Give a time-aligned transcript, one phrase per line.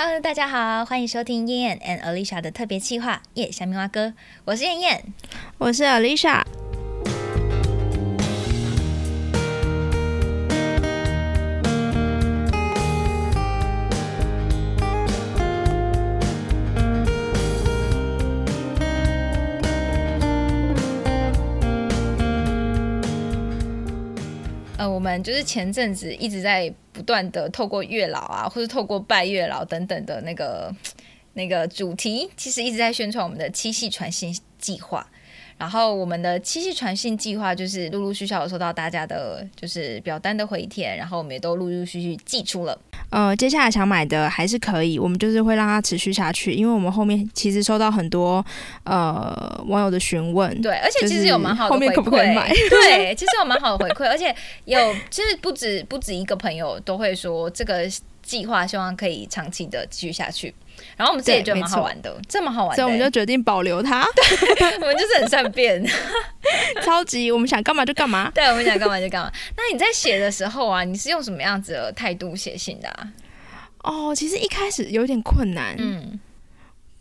[0.00, 4.06] Hello，大家好，欢迎收听燕燕 and Alicia 的特别企划《夜小明蛙哥》，
[4.44, 5.02] 我是燕燕，
[5.58, 6.44] 我是 Alicia。
[25.22, 30.74] 就是前阵子一直在不断的透过月老啊，或者透过拜月老等等的那个
[31.34, 35.06] 那个主题，其实一直在宣传我们的七系传信计划。
[35.56, 42.80] 然后我们的七夕传信计划就是陆陆续续有收到大家的，就是表单的回填，然后我们也都陆陆续续寄出了。
[43.10, 48.44] 呃，接下来想买的还是可以，我们就是会让它持续下去，因为我们后面其实收到很多
[48.84, 54.34] 呃网友的询问，对，而且其实有蛮好的回馈，对， 其实有蛮好的回馈，而且
[54.66, 54.78] 有
[55.10, 57.88] 其实不止不止一个朋友都会说这个
[58.22, 60.54] 计划希望可以长期的继续下去。
[60.96, 64.06] 然后我们自己觉得蛮好玩的，这么好玩，所以我们就决定保留它。
[64.58, 65.84] 对 我们就是很善变，
[66.84, 68.30] 超级我们想干嘛就干嘛。
[68.34, 69.32] 对，我们想干嘛就干嘛。
[69.56, 73.08] 那你在写的时候啊，你是用什么样子的态度写信的？
[73.82, 75.76] 哦，其实一开始有点困难。
[75.78, 76.18] 嗯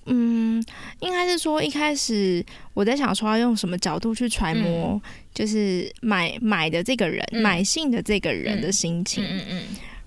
[0.06, 0.64] 嗯，
[1.00, 5.02] 应该是说一开始我在想说要用什么角度去揣摩，
[5.34, 9.24] 就是买买的这个人买信的这个人的心情。
[9.26, 9.64] 嗯嗯，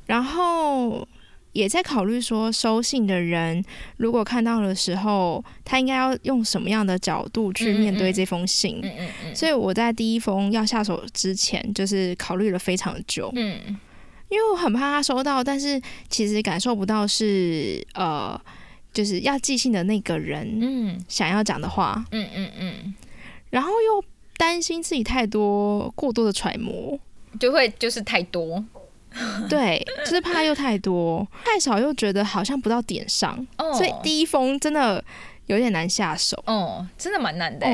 [0.07, 1.07] 然后。
[1.53, 3.65] 也在考虑说，收信的人
[3.97, 8.79] 如果看到的时候，他应该要用什么样的角度去面对这封信。
[8.83, 9.35] 嗯嗯嗯。
[9.35, 13.33] 所以我在第一封要下手之前，就是考虑了非常久。
[13.35, 13.79] 嗯。
[14.29, 18.41] 因为我很怕他收到，但是其实感受不到是呃，
[18.93, 22.05] 就是要寄信的那个人嗯想要讲的话。
[22.13, 22.95] 嗯嗯嗯。
[23.51, 24.05] 然后又
[24.37, 26.97] 担心自己太多过多的揣摩，
[27.41, 28.65] 就会就是太多。
[29.49, 35.03] 对，就是怕又太多， 太少又觉得好像不到点上，所以第一封真的
[35.47, 36.43] 有点难下手。
[36.47, 37.67] 哦，真的蛮难的。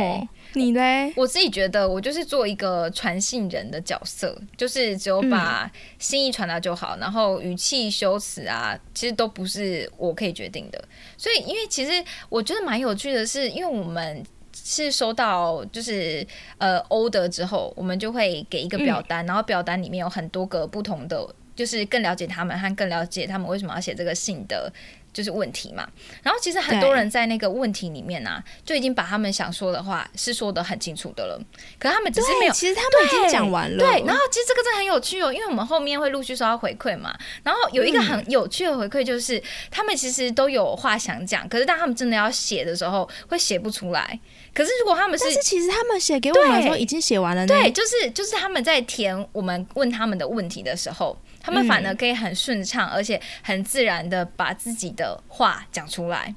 [0.55, 1.13] 你嘞？
[1.17, 10.83] 我自己觉得，我就是做一个传信人的角色，就是只有把心意传达就好，然后语气、修辞啊，其实都不是我可以决定的。
[11.19, 14.25] 所以，因为其实我觉得蛮有趣的是，因为我们。
[14.69, 16.27] 是收到就是
[16.59, 24.73] 呃 order 之后，我们就会给一个表单，然后表单里面有很多个不同的，就是更了解他们和更了解他们为什么要写这个信的。
[25.17, 25.89] 就是问题嘛，
[26.23, 31.41] 然后其实很多人在那个问题里面呢，就已经把他们想说的话是说的很清楚的了，
[31.79, 33.79] 可他们只是没有，其实他们已经讲完了。
[33.79, 44.21] 对，然后其实这个真的很有趣哦，因为我们后面会陆续收到回馈嘛，然后有一个很有趣的回馈就是，他们其实都有话想讲，可是当他们真的要写的时候，会写不出来。
[44.53, 51.17] 可是如果他们是，但是其实他们写给我们的时候已经写完了，对，就是就是他们在填我们问他们的问题的时候。
[51.47, 56.35] 他们反而可以很顺畅，而且很自然的把自己的话讲出来。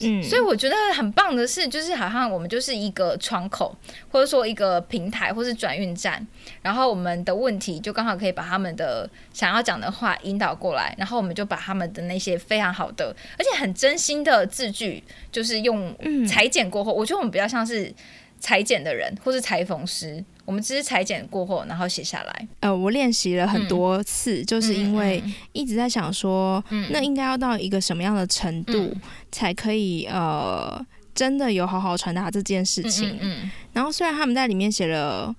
[0.00, 3.76] 嗯，所以我觉得很棒的是，就是好像我们就是一个窗口，
[4.12, 6.24] 或者说一个平台，或是转运站。
[6.62, 15.92] 然后我们的问题就刚好可以把他们的想要讲的话引导过来，然后我们就把他们的那些非常好的，而且很真心的字句，就是用
[16.28, 17.92] 裁剪过后，我觉得我们比较像是
[18.40, 20.24] 裁剪的人，或是裁缝师。
[20.44, 22.48] 我们只是裁剪过后，然后写下来。
[22.60, 25.22] 呃，我练习了很多次，就是因为
[25.52, 28.90] 一直在想说，那应该要到一个什么样的程度，
[29.30, 30.82] 才可以呃，
[31.14, 33.18] 真的有好好传达这件事情。
[33.20, 35.34] 嗯然后虽然他们在里面写了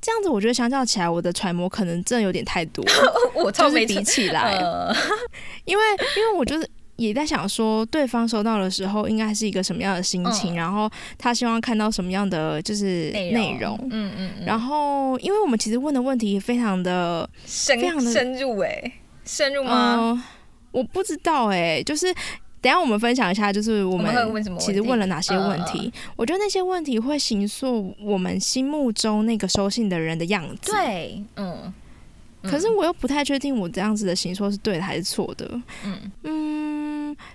[0.00, 2.84] 这样子，我觉得相较起来，我的揣摩可能真的有点太多。
[3.34, 4.54] 我超没比起来，
[5.66, 5.84] 因为
[6.16, 6.70] 因为我就是。
[7.00, 18.92] 也在想说，对方收到的时候应该是一个什么样的心情，然后他希望看到什么样的就是内容，嗯嗯，然后因为我们其实问的问题非常的深，非常的深入，哎，
[19.24, 20.22] 深入吗？
[20.72, 22.12] 我不知道，哎，就是
[22.60, 24.14] 等下我们分享一下，就是我们
[24.58, 25.90] 其实问了哪些问题。
[26.16, 30.70] 我觉得那些问题会形塑我们心目中那个收信的人的样子。
[30.70, 31.72] 对，嗯。
[32.42, 35.46] 可是我又不太确定我这样子的形说是对的还是错的。
[35.84, 36.59] 嗯嗯，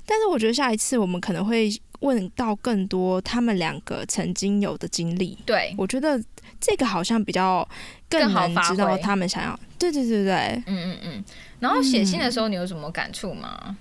[0.05, 1.69] 但是我觉得下一次我们可能会
[2.01, 5.37] 问到更多他们两个曾经有的经历。
[5.45, 6.21] 对，我觉得
[6.59, 7.67] 这个好像比较
[8.09, 9.59] 更能知道他们想要。
[9.77, 11.23] 对对对对，嗯嗯嗯。
[11.59, 13.77] 然后写信的时候，你有什么感触吗？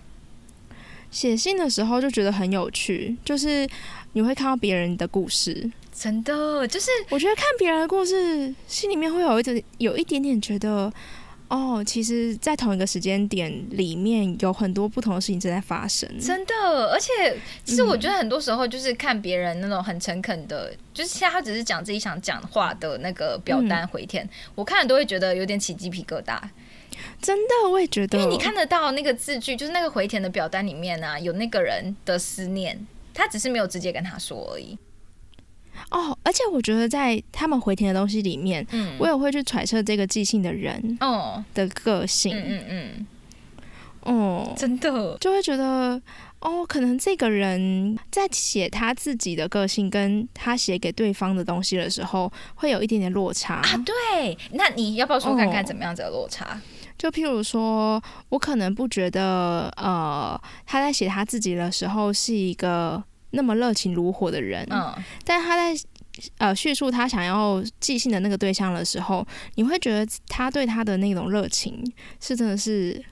[1.10, 3.68] 写信的时候就觉得很有趣，就是
[4.14, 5.70] 你会看到别人的故事。
[5.96, 10.92] 真的就是，我觉得看别人的故事，心里面会有一点，有一点点觉得，
[11.54, 16.08] 哦，其实，在同一个时间点里面，有很多不同的事情正在发生。
[16.18, 16.52] 真的，
[16.90, 26.36] 而且，其实我觉得很多时候，就是看别人那种很诚恳的，就是现在他只是讲自己想讲话的那个表单回填，我看了都会觉得有点起鸡皮疙瘩。
[27.22, 34.76] 真的，我也觉得，因为你看得到那个字句，就是那个回填的表单里面呢，有那个人的思念，他只是没有直接跟他说而已。
[35.90, 43.06] 哦，而且我觉得在他们回填的东西里面，嗯，我也会去揣测这个寄信的人哦的个性，嗯嗯嗯，
[44.02, 46.00] 哦，真的就会觉得。
[46.40, 53.82] 哦，可能这个人在写他自己的个性，跟他写给对方的东西的时候，会有一点点落差啊。
[53.82, 56.60] 对，那你要不要说看看怎么样子的落差？
[56.98, 57.98] 就譬如说，
[58.28, 63.02] 我可能不觉得，呃，他在写他自己的时候是一个
[63.34, 64.94] 那么热情如火的人，嗯，
[65.24, 65.74] 但他在
[66.38, 69.26] 呃叙述他想要寄信的那个对象的时候，
[69.56, 71.84] 你会觉得他对他的那种热情
[72.20, 73.04] 是真的是。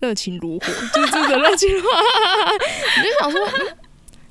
[0.00, 1.88] 热情如火， 就是这个热情如火，
[2.98, 3.40] 你就想说，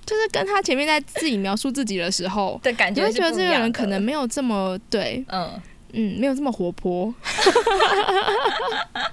[0.05, 5.61] 就是跟他前面在自己描述自己的时候的感觉，你会觉得这个人可能没有这么对，嗯
[5.91, 7.13] 嗯，没有这么活泼，
[8.93, 9.03] 嗯，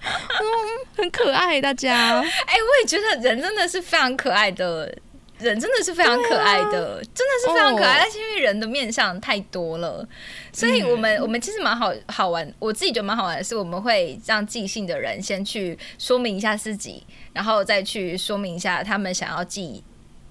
[0.97, 2.21] 很可爱，大家。
[2.21, 4.97] 哎，我也觉得人真的是非常可爱的。
[5.39, 7.99] 人真的是非常可爱的，真的是非常可爱。
[7.99, 10.07] 但是因为人的面相太多了，
[10.53, 12.55] 所以我们我们其实蛮好好玩。
[12.59, 19.83] 我自己觉得蛮好玩的是，我们会让寄信的人先去说明一下自己，然后再去说明一下他们想要寄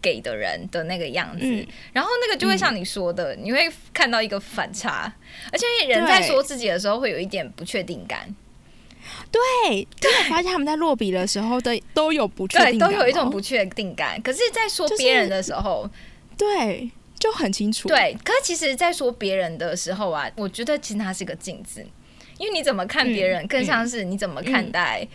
[0.01, 1.67] 给的人的那个样子。
[1.91, 5.13] 然后那个就会像你说的，你会看到一个反差，
[5.51, 8.33] 而且人在说自己的时候会有一点不确定感。
[9.31, 14.21] 对，真的发现他们在落笔的时候的都有不确定，都有一种不确定感。
[14.21, 15.89] 可是，在说别人的时候，
[16.37, 16.89] 对，
[17.19, 17.87] 就很清楚。
[17.87, 21.85] 对，可是其实，在说别人的时候啊，我觉得其实它是个镜子，
[22.37, 25.07] 因为你怎么看别人，更像是你怎么看待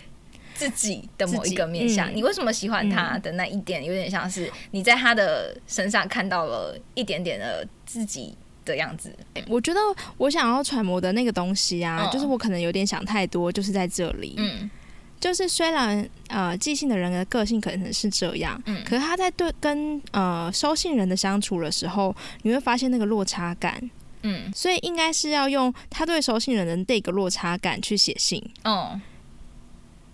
[0.54, 2.14] 自己的某一个面相。
[2.14, 8.36] 你为什么喜欢他的那一点，有点像是你在他的身上看到了一点点的自己。
[8.68, 9.12] 的样子，
[9.48, 9.80] 我觉得
[10.16, 14.34] 我想要揣摩的那个东西啊，就是我可能有点想太多，就是在这里。
[14.36, 14.70] 嗯，
[15.18, 23.90] 就是虽然呃，寄信的人的个性可能是这样，嗯，可是他在对跟呃收信人的相处的时候，你会发现那个落差感。
[24.22, 28.42] 嗯，所以应该是要用他对收信人的这个落差感去写信。
[28.64, 29.00] 哦，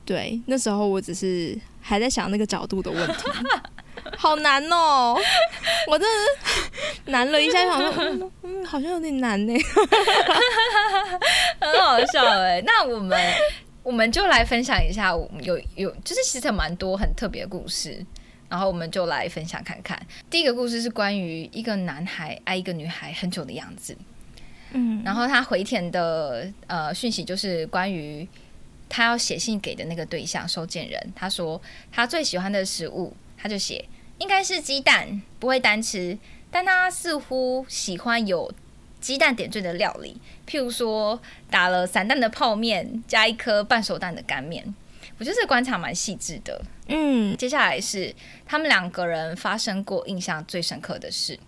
[0.05, 3.25] 对，那时候我只是还在想那个角度的问题。
[4.19, 5.17] 好难哦！
[5.87, 9.55] 我真的难了一下，想说，嗯，好像有点难呢，
[11.61, 12.63] 很好笑哎。
[12.65, 13.21] 那我们
[13.83, 18.05] 我们就来分享一下，我们有有就是其实蛮多很特别的故事，
[18.49, 20.01] 然后我们就来分享看看。
[20.31, 23.97] 第一个故事是关于一个男孩爱一个女孩很久的样子，
[24.73, 28.27] 嗯，然后他回填的呃讯息就是关于
[28.89, 31.61] 他要写信给的那个对象收件人，他说
[31.93, 33.85] 他最喜欢的食物，他就写。
[34.19, 36.17] 应该是鸡蛋，不会单吃，
[36.51, 38.53] 但他似乎喜欢有
[39.01, 40.17] 鸡蛋点缀的料理，
[40.47, 41.21] 譬如说
[41.51, 44.75] 打了散蛋的泡面，加一颗半熟蛋的干面。
[45.19, 46.61] 我觉得这个观察蛮细致的。
[46.89, 48.15] 嗯，接下来是
[48.47, 51.39] 他们两个人发生过印象最深刻的事，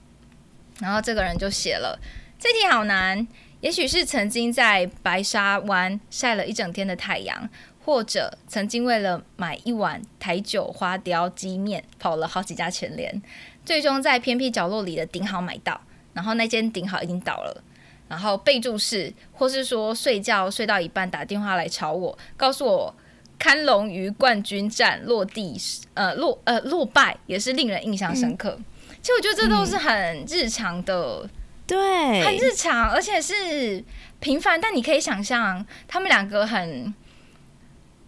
[0.80, 1.98] 然后这个人就写了：
[2.38, 3.26] 这题好难，
[3.60, 7.48] 也许是曾经在白沙湾晒了一整天的太阳。
[7.86, 13.22] 或者曾经为了买一碗台酒花雕鸡面跑了好几家全联，
[13.64, 15.81] 最终在偏僻角落里的顶好买到，
[16.12, 17.62] 然后那间顶好已经倒了。
[18.08, 22.93] 然后备注是，或是说睡觉睡到一半打电话来吵我，告诉我
[23.38, 25.56] 堪龙鱼冠军战落地
[25.94, 28.58] 呃落呃落败，也是令人印象深刻。
[29.00, 31.31] 其实我觉得这都是很日常的，
[31.69, 33.84] 对，很日常，而且是
[34.19, 34.60] 平凡。
[34.60, 36.93] 但你可以想象，他们两个很。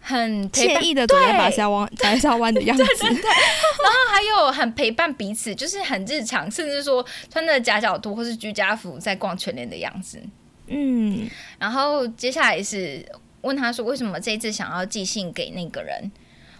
[0.09, 3.23] 很惬意的走在白沙湾，白沙湾的样子，对对对。
[3.23, 10.19] 然后还有很陪伴彼此，就是很日常，甚至说穿着夹脚拖或是居家服在逛全联的样子。
[10.69, 11.29] 嗯。
[11.59, 13.05] 然后接下来是
[13.43, 16.11] 问他说，为什么这一次想要寄信给那个人？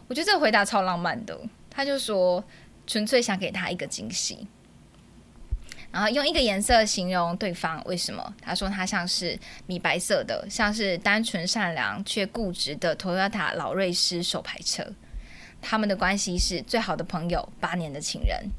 [0.09, 1.39] 我觉得这个回答超浪漫的。
[1.71, 2.45] 他就说，
[2.87, 4.47] 纯粹想给他一个惊喜。
[5.91, 8.35] 然后用一个颜色形容对方，为什么？
[8.43, 14.85] 他说他像是米白色的，像是单纯善良却固执的 Toyota 老瑞斯手牌车。
[15.61, 18.51] 他们的关系是最好的朋友，八年的情人。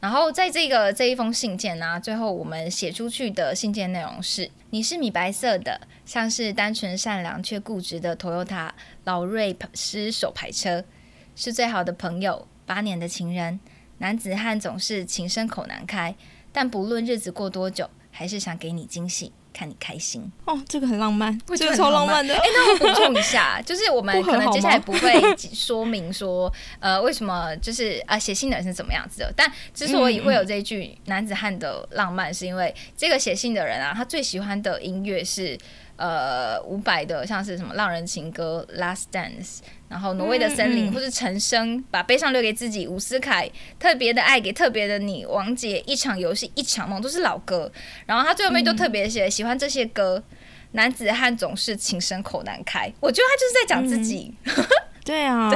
[0.00, 8.70] 然后在这个这一封信件呢，最后我们写出去的信件内容是：你是米白色的，像是单纯善良却固执的 Toyota
[9.04, 10.84] 老瑞斯手牌车，
[11.36, 13.60] 是最好的朋友，八年的情人。
[14.02, 16.12] 男子汉总是情深口难开，
[16.50, 20.28] 但不论日子过多久，还是想给你惊喜，看你开心。
[20.44, 22.34] 哦，这个很浪漫，这个超浪漫的。
[22.34, 29.32] 哎，那我补充一下， 就是我们可能接下来不会说明说，呃，为什么就是啊，写信的人是怎么样子的。
[29.36, 35.56] 但之所以会有这句男子汉的浪漫，是因为这个写信的人啊，他最喜欢的音乐是
[35.94, 39.58] 呃伍佰的像是什么《浪人情歌》《Last Dance》，
[39.92, 43.46] 然后挪威的森林，或是陈升把悲伤留给自己，伍思凯
[43.78, 47.70] 特别的爱给特别的你，王杰一场游戏一场梦都是老歌，
[48.06, 50.22] 然后他最后面就特别写喜欢这些歌，
[50.70, 54.34] 男子汉总是情深口难开，我觉得他就是在讲自己，
[55.04, 55.50] 对啊，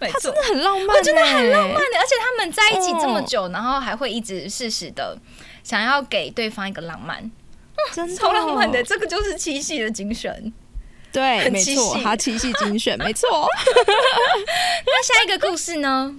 [0.00, 5.16] 对，他真的很浪漫，我真的很浪漫的，而且他们在一起这么久，然后还会一直适时的
[5.62, 7.30] 想要给对方一个浪漫。
[7.92, 10.52] 真的超浪漫的，这个就是七夕的精神。
[11.12, 13.28] 对，没错，他七夕精选， 没错。
[14.86, 16.14] 那下一个故事呢？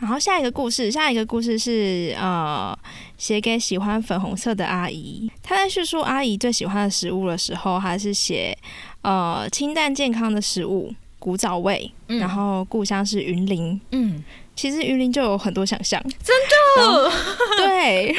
[0.00, 2.78] 然后下一个故事，下一个故事是呃，
[3.16, 5.28] 写给喜欢粉红色的阿姨。
[5.42, 8.56] 他在叙述阿姨最喜欢的食物的时候，还是写
[9.02, 13.80] 呃清淡健康的食物，古早味，然后故乡是云林。
[13.90, 14.22] 嗯。
[14.58, 16.34] 其实云林就有很多想象，真
[16.76, 17.12] 的，
[17.58, 18.12] 对。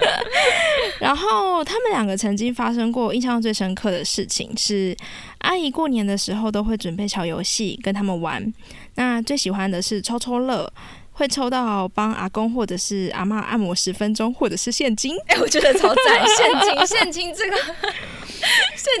[1.00, 4.94] 然后他们两个曾经发生过印象最深刻的事情是，
[5.38, 8.52] 阿姨过年的时候都会准备小游戏跟他们玩。
[8.96, 10.70] 那最喜欢的是抽抽乐，
[11.12, 15.16] 会抽到帮阿公或者是阿妈按摩十分钟，或者是现金。
[15.28, 17.56] 哎，我觉得超赞，现金 现金这个，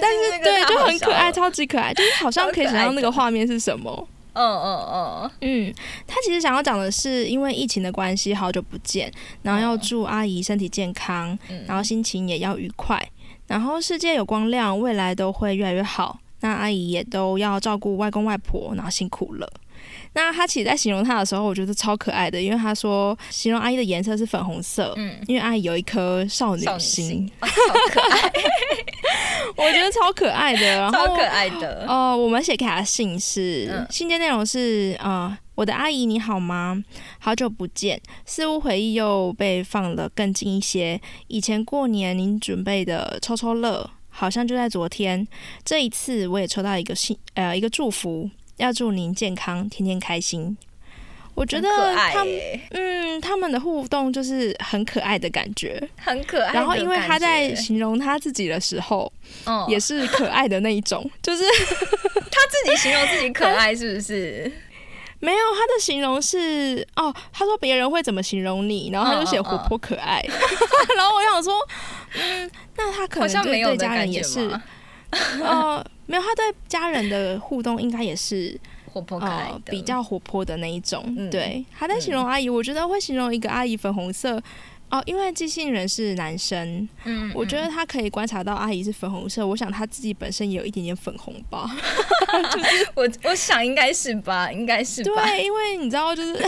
[0.00, 4.08] 但是对就很可爱，超级可爱，就是好像可以想象那个画面是什么。
[4.36, 5.74] 嗯嗯嗯嗯，
[6.06, 13.02] 他其实想要讲的是，因为疫情的关系，好久不见，然后要祝阿姨身体健康，然后心情也要愉快，
[13.46, 16.18] 然后世界有光亮，未来都会越来越好。
[16.40, 19.50] 那阿姨也都要照顾外公外婆，然后辛苦了。
[20.16, 27.48] 那他其实，在形容他的时候，我觉得超可爱的，因为他说形容阿姨的颜色是粉红色，嗯，因为阿姨有一颗少女心， 好
[27.92, 28.32] 可爱，
[29.56, 31.84] 我觉得超可爱的，超可爱的。
[31.86, 36.82] 哦，我们写给他的信是信件内容是啊，我的阿姨你好吗？
[37.18, 40.98] 好久不见，似乎回忆又被放得更近一些。
[41.28, 45.28] 以前过年您准备的抽抽乐，好像就在昨天。
[45.62, 48.30] 这一次我也抽到一个信，呃，一个祝福。
[48.56, 50.56] 要祝您健康，天天开心。
[51.34, 52.34] 我觉得他们，
[52.70, 56.54] 嗯，他们的互动就是很可爱的感觉，很可爱。
[56.54, 59.12] 然后，因为他在形容他自己的时候，
[59.68, 61.44] 也是可爱的那一种， 就是
[62.32, 64.50] 他自己形容自己可爱，是不是？
[65.20, 70.22] 没有，他的形容是哦，他说别人会怎么形容你，然后他就写活泼可爱。
[70.96, 71.54] 然后我想说，
[72.14, 74.48] 嗯，那他可能对家人也是，
[75.42, 75.84] 哦。
[76.08, 78.56] 没有，他对家人的互动应该也是
[78.92, 81.28] 活泼可爱的，比较活泼的那一种。
[81.28, 84.40] 对，他在形容阿姨，我觉得会形容一个阿姨粉红色
[84.88, 91.68] 哦，因为寄信人是男生，嗯，我觉得他可以观察到阿姨是粉红色，我想他自己本身也有一点点粉红吧。
[92.52, 95.24] 就是我我想应该是吧，应该是吧。
[95.24, 96.40] 对，因为你知道，就是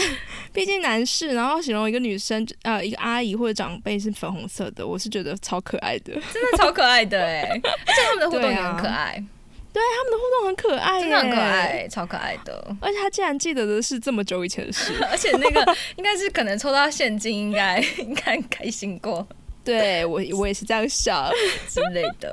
[0.59, 9.23] 毕竟男士，然后形容一个女生呃一个阿姨或者长辈是粉红色的，我是觉得超可爱的，真的超可爱的哎， 而且他们的互动也很可爱。
[9.71, 12.77] 对他们的互动很可爱，真的很可爱，超可爱的。
[12.81, 19.25] 而且他竟然记得的是这么久以前的事， 而且那个应该是可能抽到现金，应该应该开心过。
[19.63, 21.31] 对我我也是这样想
[21.69, 22.31] 之类的。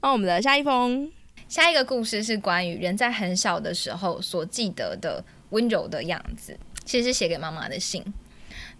[0.00, 1.08] 那我们的下一封，
[1.46, 8.04] 下一个故事是关于人在很小的时候所记得的温柔的样子，其实是写给妈妈的信。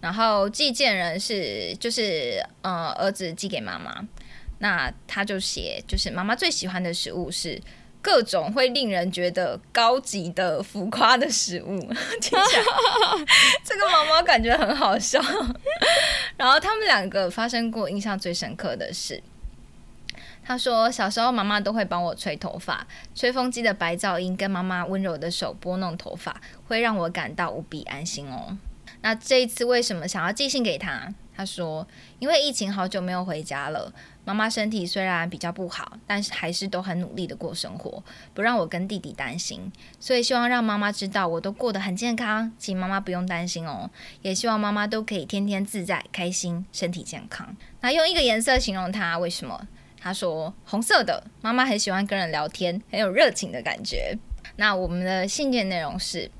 [0.01, 4.07] 然后寄件人是就是呃儿子寄给妈妈。
[4.59, 7.61] 那他就写，就是妈妈最喜欢的食物是
[8.01, 11.77] 各种会令人觉得高级的浮夸的食物。
[12.21, 12.63] 听起来
[13.65, 15.21] 这个妈妈感觉很好笑。
[16.37, 19.21] 然后他们两个发生过印象最深刻的事。
[20.47, 28.57] 他说小时候妈妈都会帮我吹头发，吹风机的白噪音跟妈妈温柔的手拨弄头发，会让我感到无比安心哦。
[29.01, 31.13] 那这一次为什么想要寄信给他？
[31.37, 31.85] 他说
[32.19, 33.93] 因为疫情好久没有回家了。
[34.23, 38.01] 妈妈身体虽然比较不好，但是还是都很努力的过生活，
[38.33, 39.71] 不让我跟弟弟担心。
[39.99, 43.89] 所以希望让妈妈知道我都过得很健康，请妈妈不用担心哦。
[44.21, 47.55] 也希望妈妈都可以天天自在、开心、身体健康。
[47.81, 49.67] 那用一个颜色形容他，为什么？
[49.99, 51.23] 他说红色的。
[51.41, 54.17] 妈妈很喜欢跟人聊天，很有热情的感觉。
[54.55, 56.31] 那我们的信件内容是：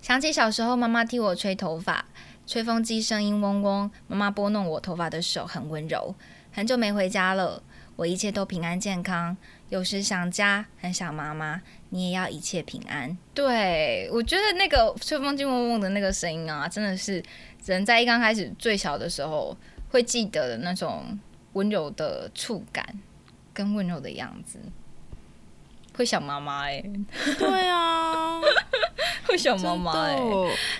[0.00, 2.06] 想起小时候妈妈替我吹头发。
[2.46, 6.12] 吹风机声音嗡嗡，妈妈拨弄我头发的手很温柔。
[6.50, 7.62] 很久没回家了，
[7.94, 9.36] 我一切都平安健康。
[9.68, 13.16] 有时想家，很想妈妈，你也要一切平安。
[13.32, 17.22] 对我觉得那个吹风机嗡嗡的那个声音啊，真的是
[17.66, 19.56] 人在一刚开始最小的时候
[19.90, 21.16] 会记得的那种
[21.52, 22.84] 温柔的触感
[23.54, 24.58] 跟温柔的样子。
[25.96, 26.82] 会想妈妈哎，
[27.38, 28.40] 对啊，
[29.28, 30.16] 会想妈妈哎。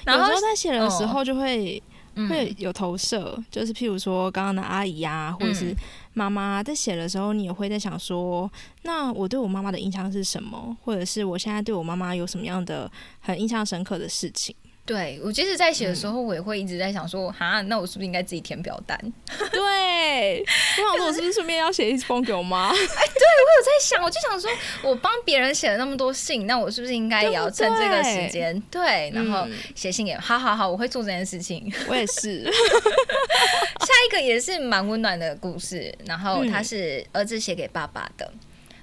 [0.05, 1.83] 然后在写的时候就会
[2.29, 5.75] 会有投射，就是譬如说刚刚的阿姨啊，或者是
[6.15, 8.51] 妈妈在写的时候，你也会在想说，
[8.83, 12.91] 那我对我妈妈的印象是什么，或者是我现在对我妈妈有什么样的
[13.21, 14.55] 很印象深刻的事情？
[14.91, 18.99] 对我，即使在写的时候，我也会一直在想说，哈，那我是不是应该自己填表单？
[19.53, 20.45] 对，
[20.83, 22.67] 我想我是不是顺便要写一封给我妈？
[22.75, 24.51] 哎，对我有在想，我就想说，
[24.83, 30.13] 我帮别人写了那么多信，那我是不是应该也要趁这个时间，对，然后写信给？
[30.17, 31.73] 好好好，我会做这件事情。
[31.87, 32.43] 我也是。
[32.51, 38.29] 下一个也是蛮温暖的故事，然后他是儿子写给爸爸的，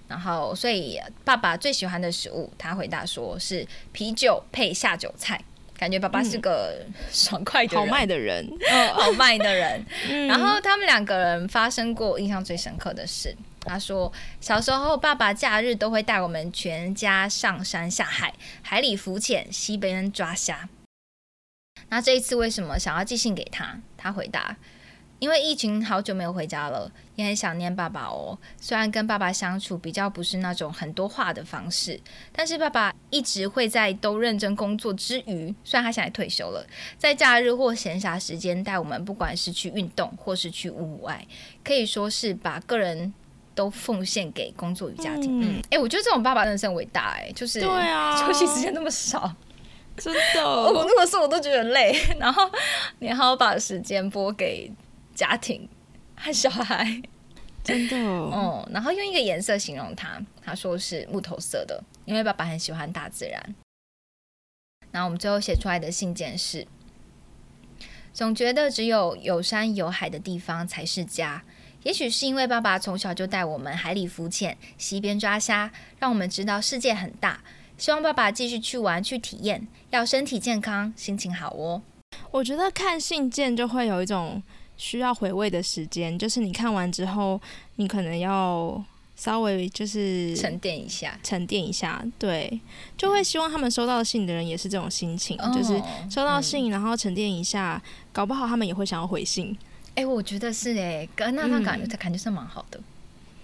[0.08, 5.44] 然后所以爸爸最喜欢的食物，他回答说是啤酒配下酒菜。
[5.78, 8.58] 感觉爸爸是个爽快的人，好卖的人，
[8.94, 9.86] 豪迈的人。
[10.28, 13.36] 然后他们两个人发生过印象最深刻的事。
[13.62, 20.68] 他说，小时候爸爸假日都会带我们全家上山下海，海里浮潜，西边抓虾。
[21.90, 23.80] 那这一次为什么想要寄信给他？
[23.98, 24.56] 他回答。
[25.20, 28.38] 因为疫情好久没有回家了，也很想念爸爸哦。
[28.62, 32.00] 虽然跟爸爸相处比较不是那种很多话的方式，
[32.32, 36.64] 但是爸爸一直会在都认真工作之余，虽然他现在退休了，
[37.00, 41.26] 在假日或闲暇时间带我们，不管是去运动或是去户外，
[41.64, 43.12] 可以说是把个人
[43.56, 45.42] 都奉献给工作与家庭。
[45.42, 49.34] 嗯，哎，我觉得这种爸爸真的是很伟大哎，就是对啊，休息时间那么少，
[49.98, 52.48] 真的， 我如果是我都觉得累， 然后
[53.00, 54.72] 你还要把时间拨给。
[55.18, 55.68] 家庭
[56.16, 57.02] 和小孩，
[57.64, 58.64] 真的哦。
[58.72, 63.56] 然后用一个颜色形容它，他说是木头色的，因为爸爸很喜欢大自然。
[64.92, 66.68] 然后我们最后写出来的信件是：
[68.14, 71.44] 总觉得只有有山有海的地方才是家。
[71.82, 77.42] 也许是因为爸爸从小就带我们海里浮潜、溪边抓虾，让我们知道世界很大。
[77.76, 81.82] 希望爸爸继续去玩、去体验，要身体健康、心情好哦。
[82.30, 84.44] 我觉得看信件就会有一种。
[84.78, 87.42] 需要回味的时间，就是你看完之后，
[87.76, 88.82] 你可能要
[89.16, 92.62] 稍微就是沉淀一下，沉淀一下，对，
[92.96, 97.82] 就会希望他们收到信的人也是这种心情，就是收到信，然后沉淀一下，
[98.14, 99.58] 搞不好他们也会想要回信。
[99.96, 102.80] 哎，我觉得是哎，那那感觉感觉是蛮好的，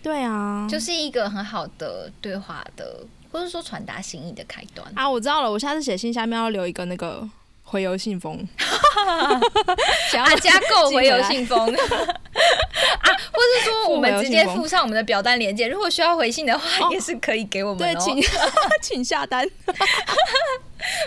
[0.04, 5.10] 对啊，就是一个很好的对话的，或者说传达心意的开端啊。
[5.10, 7.28] 我知道了，我下次写信下面要留一个那个。
[7.74, 8.48] 回邮信封，
[10.12, 11.60] 想要，加购回邮信封。
[11.74, 18.24] 啊，或是说我们直接附上我们的表单链接，如果需要回信的话，也是可以给我们哦，请
[18.82, 19.44] 请下单，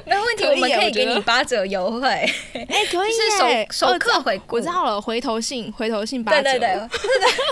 [0.04, 6.88] 没有问题，我们可以给你八折优惠，哎，可以，是首首客回，我知道了，回头信，回头信八折，对对对，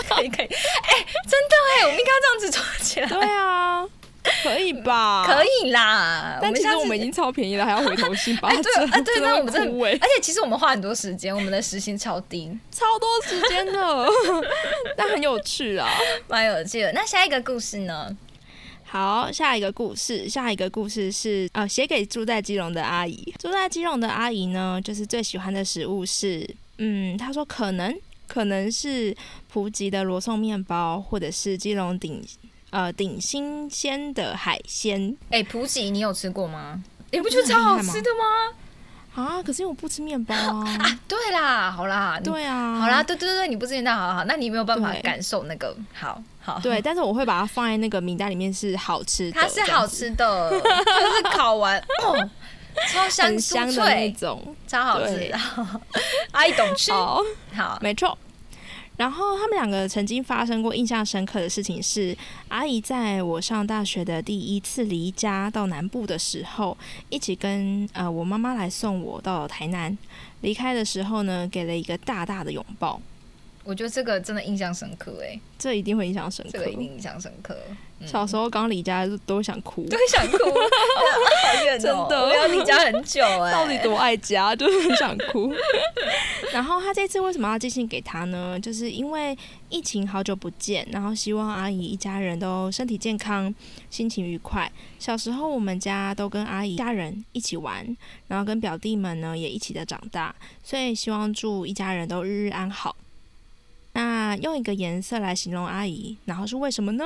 [0.09, 3.34] 可以可以，哎，真的哎，我们应该这样子做起来，对啊。
[4.45, 5.25] 可以吧？
[5.25, 8.61] 可以啦，但其实我们已经超便宜了，还要回头信八折，
[9.03, 14.07] 对 对，那我们真的，而且其实我们花很多时间，我们的时薪超低， 超多时间的，
[14.95, 15.89] 但很有趣啊，
[16.27, 16.91] 蛮有趣的。
[16.93, 18.15] 那下一个故事呢？
[18.83, 23.33] 好，下一个故事，下一个故事是呃，写给住在基隆的阿姨。
[23.39, 27.93] 住在基隆的阿姨呢，就是最喜欢的食物是，嗯，她说可能
[28.27, 29.13] 可能是
[29.51, 32.23] 普吉的罗宋面包，或者是基隆顶。
[32.75, 35.15] 呃，顶新鲜的海鲜。
[35.29, 36.83] 哎，普吉，你有吃过吗？
[37.09, 39.23] 你不觉得超好吃的吗？
[39.23, 40.77] 啊，可是因为我不吃面包 啊。
[40.81, 46.59] 啊，对啦，好啦，对啊，好啦，对对对，你不吃面包，好好，那你没有办法感受那个，好好。
[46.59, 49.39] 对，但是我会把它放在那个名单里面，是好吃的。
[49.39, 52.29] 它是好吃的，就是烤完哦，
[52.91, 55.33] 超香香的那种，超好吃。
[56.33, 57.21] 阿姨懂吃，好，
[57.79, 58.17] 没错。
[58.97, 62.15] 然后他们两个曾经发生过印象深刻的事情是，
[62.47, 66.77] 阿姨在我上大学的第一次离家到南部的时候，
[67.09, 69.97] 一起跟呃我妈妈来送我到台南。
[70.41, 73.01] 离开的时候呢，给了一个大大的拥抱。
[73.63, 77.57] 我觉得这个真的印象深刻哎，这一定会印象深刻，这个一定印象深刻。
[78.05, 85.53] 小时候刚离家都想哭，都想哭， 好远哦，我要离家很久哎，到底多爱家，就是很想哭。
[86.51, 88.59] 然后他这次为什么要寄信给他呢？
[88.59, 89.37] 就是因为
[89.69, 93.53] 疫情好久不见，然后希望阿姨一家人都身体健康，
[93.89, 94.71] 心情愉快。
[94.99, 97.85] 小时候我们家都跟阿姨家人一起玩，
[98.27, 102.95] 然后跟表弟们呢也一起的长大，所以希望祝一家人都日日安好。
[103.97, 107.05] 那用一个颜色来形容阿姨，然后是为什么呢？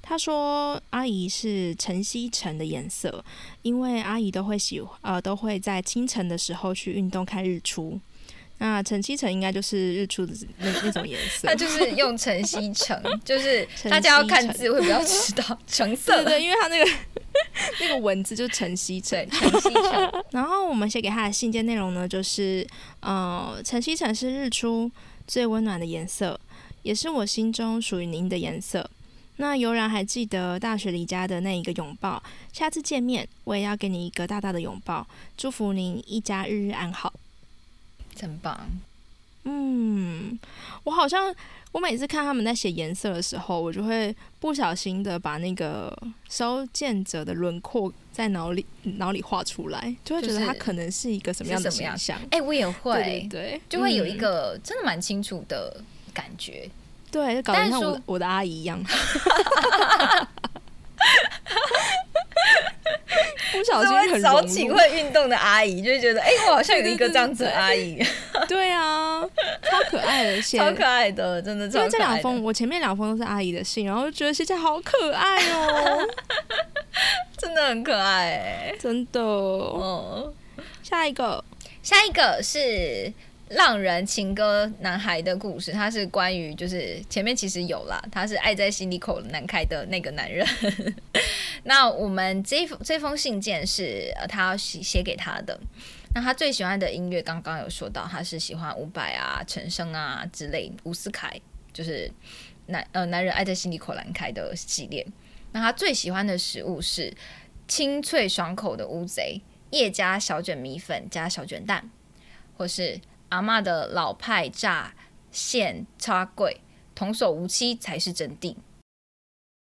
[0.00, 3.22] 他说阿姨是晨曦橙的颜色，
[3.60, 8.00] 因为阿姨都会喜呃都会在清晨的时候去运动看日出。
[8.56, 11.40] 那晨曦橙应该就是日出的那那种颜色。
[11.42, 16.90] 那就是用晨曦橙， 就是大家要看字会比较知道橙色对，因为它那个
[17.80, 20.24] 那个文字就是晨曦橙，晨曦橙。
[20.30, 22.66] 然后我们写给他的信件内容呢，就是
[23.00, 24.90] 呃晨曦橙是日出。
[25.30, 26.40] 最温暖的颜色，
[26.82, 28.90] 也是我心中属于您的颜色。
[29.36, 32.20] 那悠然还记得大学离家的那一个拥抱，
[32.52, 37.14] 下次见面我也要给你一个大大的拥抱，祝福您一家日日安好。
[38.16, 38.68] 真棒。
[39.44, 40.38] 嗯，
[40.84, 41.34] 我好像
[41.72, 45.96] 我每次看他们在写颜色的时候，我就会不小心的把那个
[46.28, 52.18] 收件者的轮廓在脑里脑里画出来，就会觉得他可能是一个什么样的形象。
[52.30, 56.68] 哎，我也会，对，就会有一个真的蛮清楚的感觉。
[57.10, 58.78] 对，就搞得像我我的阿姨一样。
[63.52, 68.00] 不小心很早起会运动的阿姨，就会觉得哎，我好像有一个这样子的阿姨。
[68.48, 69.20] 对啊，
[69.62, 71.66] 超可爱的， 超可爱的，真的。
[71.66, 76.08] 因为这两封，我前面两封都是阿姨的信，然后就觉得现在好可爱哦，
[77.36, 79.20] 真的很可爱，真的。
[79.20, 80.32] 哦，
[80.82, 81.44] 下一个，
[81.82, 83.12] 下一个是。
[83.54, 90.46] 浪人情歌男孩的故事，他是关于就是前面其实有啦，他是爱在心里口难开的那个男人。
[91.64, 95.58] 那我们这封这封信件是呃他写写给他的。
[96.14, 101.40] 那他最喜欢的音乐刚刚有说到，他是喜欢伍佰啊、陈升啊之类，伍思凯
[101.72, 102.10] 就是
[102.66, 105.06] 男呃男人爱在心里口难开的系列。
[105.52, 107.14] 那他最喜欢的食物是
[107.68, 111.90] 清脆爽口的乌贼叶加小卷米粉加小卷蛋，
[112.56, 113.00] 或是。
[113.30, 114.92] 阿妈的老派炸
[115.30, 116.60] 线插柜，
[116.96, 118.56] 童叟无欺才是真谛。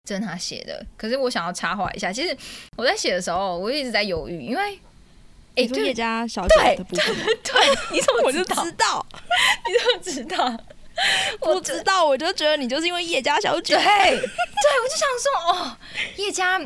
[0.08, 2.10] 这是他写的，可是我想要插话一下。
[2.10, 2.34] 其实
[2.78, 4.78] 我在写的时候，我一直在犹豫，因为
[5.54, 7.52] 哎，叶家小姐的部分， 对，
[7.92, 8.42] 你怎么 知
[8.72, 9.04] 道？
[9.66, 10.58] 你怎么知道？
[11.40, 13.74] 我知道，我就觉得你就是因为叶家小姐。
[13.74, 15.76] 对，对我就想说，哦，
[16.16, 16.58] 叶家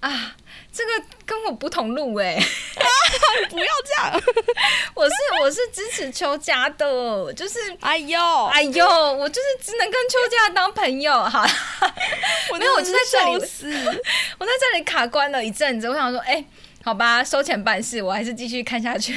[0.00, 0.36] 啊。
[0.72, 0.90] 这个
[1.26, 2.38] 跟我不同路哎，
[3.50, 4.22] 不要这样！
[4.94, 11.44] 我是我是支持邱家的，就是哎呦哎呦，我就是只能跟邱家当朋友哈。
[12.58, 13.34] 没有，我就在这里，
[14.38, 15.88] 我在这里卡关了一阵子。
[15.88, 16.44] 我想说，哎，
[16.84, 19.14] 好吧，收钱办事，我还是继续看下去。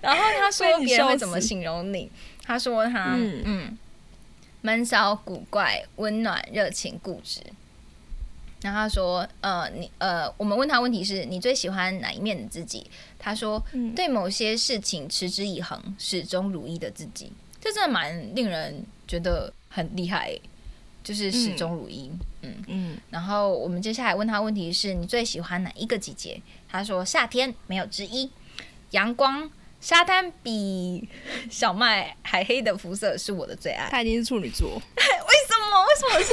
[0.00, 2.10] 然后他说别人会怎么形容你？
[2.46, 3.78] 他说他嗯，
[4.60, 7.40] 闷骚古怪、温暖热情固执。
[8.64, 12.86] 然后他说：“呃，你呃，我们问他问题是你最喜欢哪一面的自己？
[13.18, 13.62] 他说，
[13.94, 20.34] 对某些事情持之以恒、始终如一的自己，这真的蛮令人觉得很厉害，
[21.02, 22.10] 就是始终如一。
[22.40, 22.98] 嗯嗯。
[23.10, 26.40] 然后我们接下来问他问题是你最喜欢哪一个季节？
[26.66, 28.30] 他说夏天没有之一，
[28.92, 29.50] 阳光。”
[29.84, 31.06] 沙滩比
[31.50, 33.86] 小麦还黑的肤色是我的最爱。
[33.90, 34.80] 他已经是处女座。
[35.94, 36.28] 为什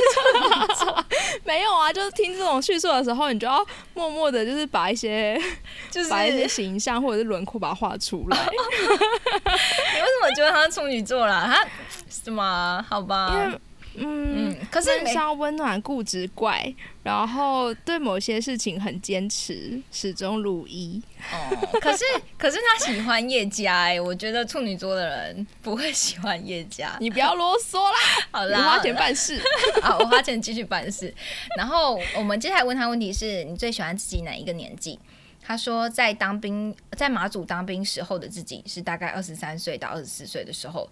[0.56, 0.68] 么？
[0.76, 1.40] 是？
[1.44, 5.40] 没有啊，就是听这种叙述的时候，你就要默默的，就是把一些，
[5.92, 8.38] 就是把一些形象或者是轮廓把它画出来。
[8.52, 11.44] 你为什么觉得他是处女座啦？
[11.48, 11.68] 他
[12.10, 12.86] 什么？
[12.90, 13.52] 好吧。
[13.96, 21.02] 嗯，可是闷骚、温暖、固执、怪，然后对某些事情很坚持，始终如一。
[21.32, 22.06] 哦，可是
[22.38, 26.96] 可是他喜欢叶家哎，我觉得处女座的人不会喜欢叶家。
[27.02, 29.42] 你不要啰嗦啦，好啦，我花钱办事。
[29.84, 31.14] 好，我花钱继续办事。
[31.58, 34.98] 然后我们接下来问他问题是你最喜欢自己哪一个年纪？
[35.44, 40.90] 他说在当兵，在马祖当兵时候的自己是大概二十三岁到二十四岁的时候。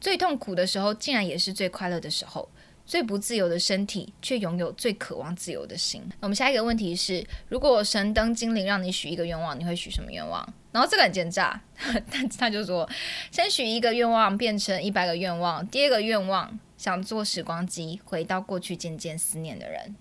[0.00, 2.48] 最痛苦的时候，竟然也是最快乐的时候。
[2.90, 6.02] 最不自由的身体，却拥有最渴望自由的心。
[6.18, 10.44] 那我们下一个问题是：如果神灯精灵让你许一个愿望，你会许什么愿望？
[10.72, 12.90] 然后这个很奸诈， 他他就说：
[13.30, 15.64] 先许一个愿望，变成一百个愿望。
[15.68, 19.94] 第二个愿望，想做时光机，回到过去见见思念的人。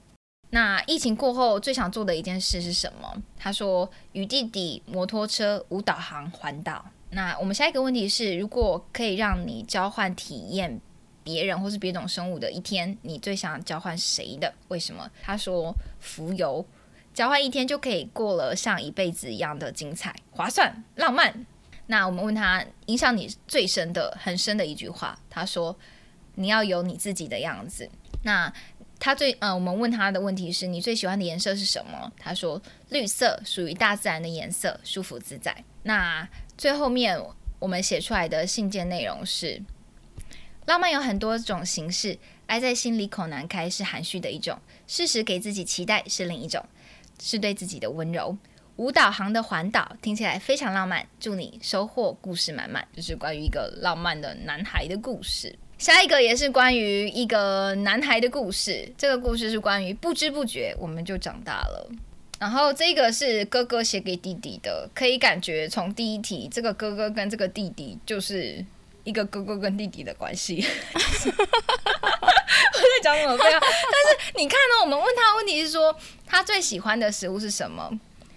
[0.50, 3.22] 那疫情过后，最想做的一件事是什么？
[3.38, 6.84] 他说：与弟弟摩托车无导航环岛。
[7.12, 10.82] 那我们下一个问题是：如果可以让你交换体验
[11.24, 14.54] 别人或是别种生物的一天，你最想交换谁的？
[14.70, 15.10] 为什么？
[15.22, 16.66] 他说：浮游，
[17.14, 21.46] 交换一天就可以过了像一辈子一样的精彩、划算、浪漫。
[21.88, 25.76] 那我们问他影响你最深的、很深的一句话，他说：
[26.36, 27.90] 你要有你自己的样子。
[28.24, 28.54] 那
[29.00, 32.12] 他最呃，我们问他的问题是你最喜欢的颜色是什么？
[32.20, 35.64] 他说：绿色，属于大自然的颜色，舒服自在。
[35.84, 36.28] 那
[36.58, 37.20] 最后面
[37.58, 39.62] 我们写出来的信件内容是：
[40.70, 44.56] 浪漫有很多种形式，爱在心里口难开是含蓄的一种，
[44.86, 46.64] 适时给自己期待是另一种，
[47.20, 48.38] 是对自己的温柔。
[48.76, 55.58] 无导航的环岛听起来非常浪漫，祝你收获故事满满，就是关于一个浪漫的男孩的故事。
[55.80, 61.92] 下一个也是关于一个男孩的故事，这个故事是关于不知不觉我们就长大了。
[62.38, 68.64] 然后这个是哥哥写给弟弟的，可以感觉从第一题，这个哥哥跟这个弟弟就是
[69.04, 70.66] 一个哥哥跟弟弟的关系。
[72.72, 73.38] 我在讲什么？
[73.38, 73.60] 但是
[74.36, 74.82] 你看呢？
[74.82, 77.92] 我们问他问题是说，他最喜欢的食物是什么？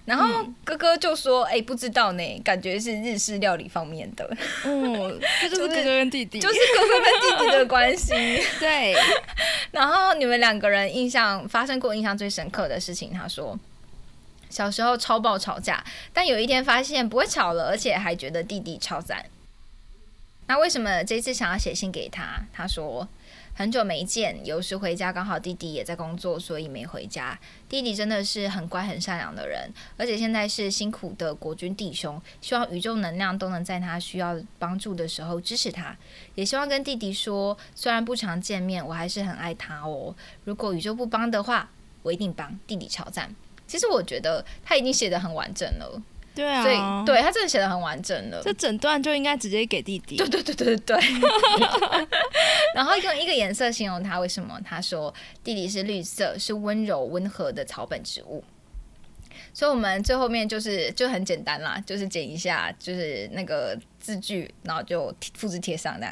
[0.04, 4.28] 然后哥哥就说：“哎，不知道呢，感觉是日式料理方面的。”
[4.66, 8.12] 嗯，这 就是哥哥跟弟弟，就是哥哥跟弟弟的关系。
[8.58, 8.96] 对。
[9.70, 13.56] 然后你们两个人印象发生过印象最深刻的事情，他说
[14.50, 19.24] 小时候超爆吵架，但有一天发现不会吵了，而且还觉得弟弟超赞。
[20.46, 22.44] 那为什么这次想要写信给他？
[22.52, 23.08] 他说。
[23.54, 27.38] 很久没见，有时回家刚好弟弟也在工作，所以没回家。
[27.68, 35.94] 弟弟真的是很乖、很善良的人，而且现在是辛苦的国军弟兄，希望宇宙能量都能在他需要帮助的时候支持他。
[36.34, 40.16] 也希望跟弟弟说，虽然不常见面，我还是很爱他哦。
[40.44, 41.68] 如果宇宙不帮的话，
[42.02, 43.36] 我一定帮弟弟超赞。
[43.66, 46.02] 其实我觉得他已经写的很完整了。
[46.34, 48.40] 对啊，所以对他真的写的很完整了。
[48.42, 50.16] 这整段就应该直接给弟弟。
[50.16, 50.98] 对对对对对。
[52.74, 54.58] 然后用一个颜色形容他，为什么？
[54.64, 55.12] 他说
[55.44, 58.42] 弟弟是绿色，是温柔温和的草本植物。
[59.54, 66.10] 所以我们最后面就是就很简单啦，就是剪一下，就是那个字句，然后就复制贴上的。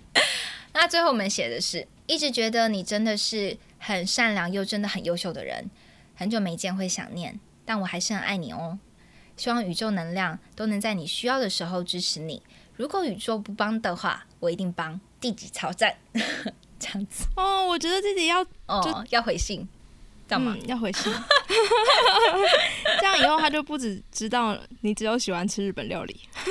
[0.72, 5.68] 那最后我们写的是，一直觉得你真的是很善良又真的很优秀的人，
[6.14, 8.78] 很久没见会想念，但我还是很爱你哦。
[9.40, 12.42] 希望宇宙能量都能在你需要的时候支持你。
[12.76, 15.00] 如果宇宙不帮的话，我一定帮。
[15.18, 15.96] 第几超赞，
[16.78, 17.66] 这样子哦。
[17.66, 19.66] 我觉得自己要哦要回信。
[20.38, 21.12] 嗯，要回信，
[23.00, 26.20] 这样以后他就不只知道你只有喜欢吃日本料理。
[26.34, 26.44] 啊，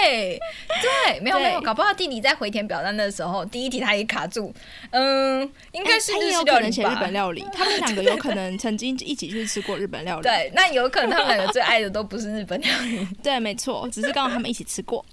[0.00, 0.38] 对
[0.82, 4.52] 对，没有没有，搞不好弟弟在回填表单的时候，第一题他也卡住，
[4.90, 5.40] 嗯，
[5.72, 15.04] 应该是他也有可能写日本料理，他们两个有可能曾经一起去吃过日本料理， 对，那有可能他们两个最爱的都不是日本料理， 对，没错，只是刚好他们一起吃过，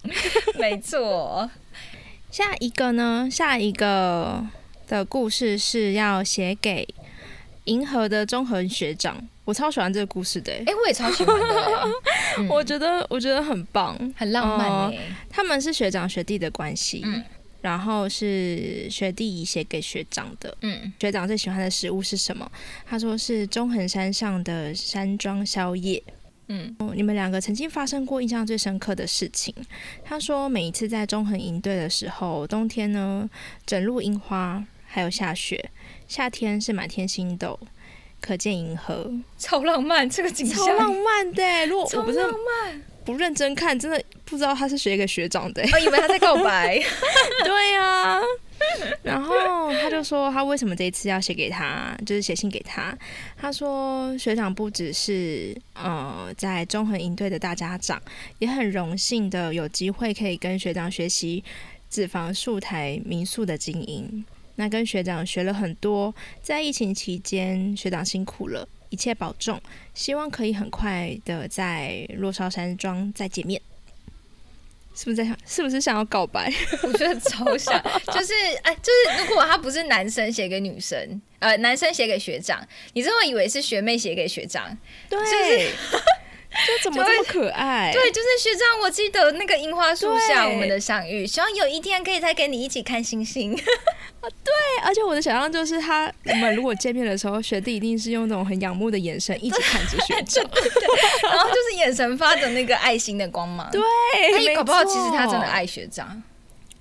[0.55, 1.49] 没错。
[2.29, 4.45] 下一个呢，下一个
[4.87, 6.87] 的故事是要写给。
[7.71, 10.51] 银河的中恒学长，我超喜欢这个故事的。
[10.51, 11.87] 哎，我也超喜欢的。
[12.53, 14.93] 我觉得，我觉得很棒，很浪漫。
[15.29, 17.23] 他们是学长学弟的关系，嗯
[17.61, 20.57] 然后是学弟写给学长的。
[20.61, 22.51] 嗯，学长最喜欢的食物是什么？
[22.85, 26.03] 他说是中恒山上的山庄宵夜。
[26.47, 29.53] 嗯，你们两个曾经发生过印象最深刻的事情？
[30.03, 33.29] 他说每一次在中恒营队的时候，冬天呢，
[33.65, 35.69] 整路樱花，还有下雪。
[36.11, 37.57] 夏天是满天星斗，
[38.19, 40.09] 可见银河，超浪漫。
[40.09, 45.63] 这个景象超浪漫的，如果我不是浪漫，不认真看，真的不知道他是学给学长的。
[45.71, 46.77] 我以为他在告白。
[47.45, 48.19] 对呀，
[49.03, 52.93] 然后他就说他为什么这一次要写给他，就是写信给他。
[53.37, 58.01] 他说学长不只是呃在中恒营队的大家长，
[58.39, 61.41] 也很荣幸的有机会可以跟学长学习
[61.89, 64.25] 脂肪素台民宿的经营。
[64.61, 69.59] 那跟学长学了很多，在疫情期间，学长辛苦了，一切保重，
[69.95, 73.59] 希望可以很快的在洛少山庄再见面。
[74.93, 75.35] 是不是在想？
[75.47, 76.53] 是不是想要告白？
[76.83, 77.73] 我觉得超想，
[78.13, 84.77] 就是哎，就是如果他不是男生写给女生，呃，男生写给学长，你真会以为是学妹写给学长，
[85.09, 85.17] 对。
[85.19, 85.97] 就
[86.83, 87.91] 怎么这么可爱？
[87.93, 93.53] 对，就是学长，我记得那个樱花树下我们的相遇，希望有一天可以再跟你一起看星星。
[93.53, 100.43] 啊， 对，而且我的想象就是他，我们如果见面的时候，学弟一定是用那种很仰慕的眼神一直看着学长，
[101.31, 103.69] 然后就是眼神发着那个爱心的光芒。
[103.71, 103.81] 对，
[104.33, 106.21] 他也搞不好其实他真的爱学长。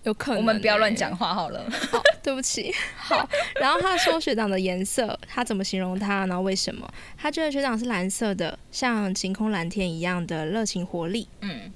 [0.05, 1.63] 有可能，我们不要乱讲话好了。
[1.91, 2.75] 好，对不起。
[2.97, 3.29] 好，
[3.61, 6.27] 然后他说学长的颜色，他怎么形容他？
[6.27, 6.91] 然后为什么？
[7.19, 11.29] 他觉得学长是蓝色的，像晴空蓝天一样的热情活力。
[11.41, 11.71] 嗯，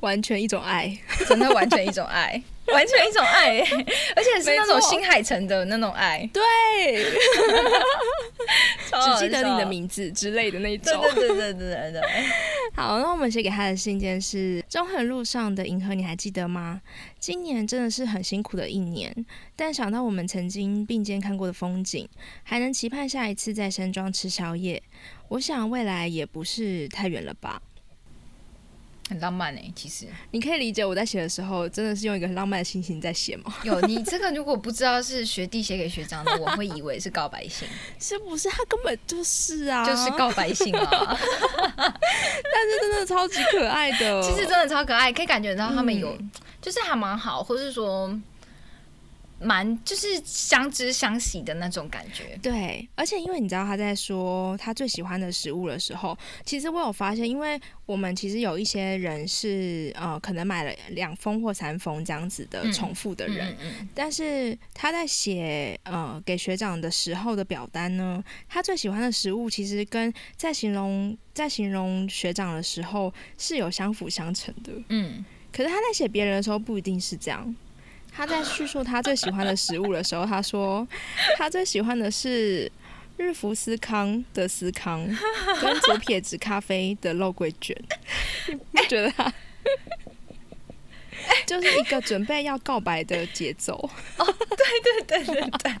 [0.00, 2.42] 完全一种爱，真的完全一种爱。
[2.72, 3.58] 完全一种爱，
[4.16, 6.28] 而且是那种新海诚的那种爱。
[6.32, 6.42] 对，
[9.02, 11.00] 只记得你的名字之类的那种。
[11.14, 12.02] 对对对对对对。
[12.74, 16.80] 好，那我们写给他的信件是：中横路上的银河，你还记得吗？
[17.20, 19.14] 今年真的是很辛苦的一年，
[19.54, 22.08] 但想到我们曾经并肩看过的风景，
[22.42, 24.82] 还能期盼下一次在山庄吃宵夜，
[25.28, 27.62] 我想未来也不是太远了吧。
[29.08, 33.54] 很浪漫哎，其实你可以理解我在写的时候，真的是用一个很浪漫的心情在写吗？
[33.62, 37.68] 有，你这个如果不知道是学弟写给学长的，我会以为是告白信，
[38.00, 38.48] 是不是？
[38.48, 40.88] 他根本就是啊，就是告白信啊。
[41.76, 46.16] 但是真的超级可爱的， 其实真的超可爱，可以感觉到他们有，
[46.62, 48.08] 就是还蛮好，或是说，
[49.40, 52.38] 蛮就是相知相喜的那种感觉。
[52.42, 63.56] 对，而且因为你知道他在说他最喜欢的食物的时候，其实我有发现，因为我们其实有一些人是呃，可能买了两封或三封这样子的重复的人，
[63.94, 74.72] 但是他在写呃给学长的时候的表单呢，他最喜欢的食物其实跟在形容在形容学长的时候是有相辅相成的。
[74.88, 77.54] 嗯，可是他在写别人的时候不一定是这样。
[78.16, 80.86] 他在叙述他最喜欢的食物的时候，他说
[81.36, 82.70] 他最喜欢的是
[83.16, 85.04] 日福斯康的司康
[85.60, 87.76] 跟左撇子咖啡的肉桂卷。
[88.46, 89.32] 你觉得他
[91.46, 93.74] 就是一个准备要告白的节奏？
[94.18, 95.74] 哦，对对对对对。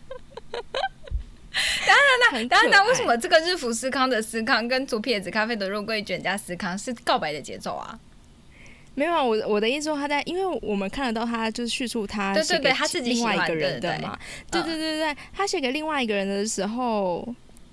[1.86, 1.96] 当
[2.32, 7.98] 然，当然，当然，为什么这个日福斯康的司康跟左撇子咖啡的肉桂卷加司康是告白的节奏啊？
[8.94, 12.70] 没有啊，我我的意思说他在，因为我们看得到他就是叙述他写给
[13.02, 14.18] 另外一个人的嘛，
[14.50, 17.26] 对对对对，他写给另外一个人的时候，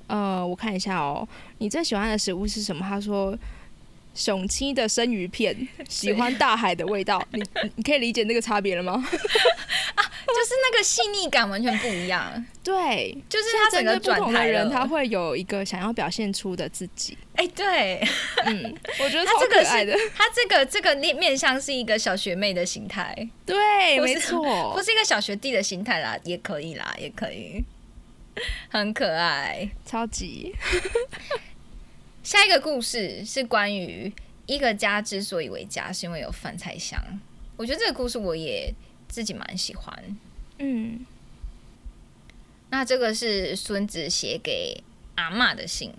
[0.08, 1.28] 呃，我看一下哦，
[1.60, 2.86] 你最喜欢的食物是什么？
[2.88, 3.38] 他说。
[4.14, 5.56] 雄七的生鱼片，
[5.88, 7.42] 喜欢大海的味道，你
[7.78, 9.02] 你可以理解那个差别了吗？
[9.96, 12.44] 啊， 就是那个细腻感完全不一样。
[12.64, 17.18] 对，就是他整个不同的人，他会有一个想要表现出的自己。
[17.36, 18.02] 哎，对，
[18.46, 23.16] 嗯， 我觉得他这个是他这个这个面面向是一个小学妹的心态，
[23.46, 27.64] 对，没错，不是一个小学弟的心态啦，也可以啦，也可以，
[28.70, 30.54] 很可爱，超级。
[32.24, 34.14] 下一个故事是关于
[34.46, 37.02] 一个家之所以为家，是因为有饭菜香。
[37.58, 38.72] 我觉得这个故事我也
[39.12, 40.18] 自己蛮喜欢。
[40.58, 41.06] 嗯，
[42.70, 44.82] 那这个是孙子写给
[45.16, 45.94] 阿妈的信。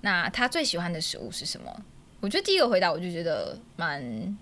[0.00, 1.82] 那他最喜欢的食物是什么？
[2.20, 4.36] 我觉得第一个回答我就觉得蛮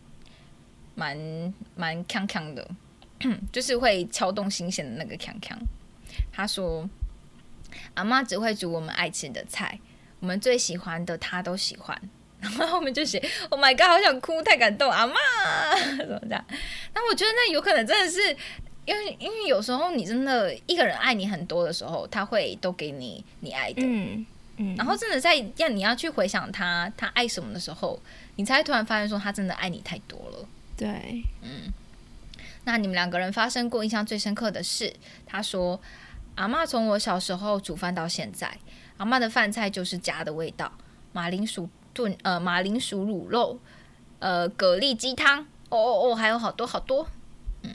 [0.94, 2.70] 蛮蛮锵锵的，
[3.52, 5.56] 就是会敲动心弦的那个锵锵。
[6.32, 6.88] 他说
[7.94, 9.80] ：“阿妈只会煮我们爱吃的菜。”
[10.20, 12.00] 我们最喜欢的她都喜欢，
[12.44, 15.14] 然后后面就写 “Oh my God”，好想哭，太感动，阿妈
[15.96, 16.44] 怎么这样？
[16.94, 18.20] 那我觉得那有可能真的是
[18.84, 24.26] 因为，因为有时候你真的一个人爱你很多的时候，他会都给你你爱的，嗯
[24.58, 27.98] 嗯，然后真的在要你要去回想他他爱什么的时候，
[28.36, 30.46] 你才突然发现说他真的爱你太多了。
[30.76, 31.72] 对，嗯。
[32.66, 34.90] 那你们两个人发生过印象最深刻的事？
[35.26, 35.78] 他说
[36.36, 38.50] ：“阿妈从我小时候煮饭到现在。”
[38.96, 40.72] 阿妈的饭菜就是家的味道，
[41.12, 43.58] 马铃薯炖呃马铃薯卤肉，
[44.18, 47.08] 呃蛤蜊鸡汤，哦哦哦，还有好多好多。
[47.62, 47.70] 嗯，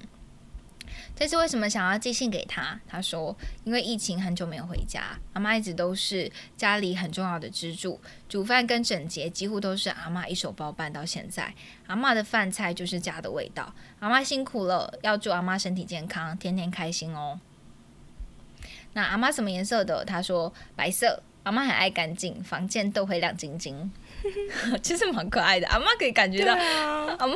[1.16, 2.80] 这次为什么想要寄信给他？
[2.88, 11.54] 他说，因为疫情很久没有回家，阿妈一直都是家里很重要的支柱，煮饭跟整洁几乎都是阿妈一手包办到现在。
[11.88, 17.40] 阿妈的饭菜就是家的味道，阿妈辛苦了，要祝阿妈身体健康，天天开心哦。
[18.94, 20.04] 那阿妈什么颜色的？
[20.04, 21.24] 他说白色。
[21.44, 23.90] 阿妈很爱干净，房间都会亮晶晶，
[24.82, 25.68] 其实蛮可爱的。
[25.68, 27.36] 阿妈可以感觉到，阿妈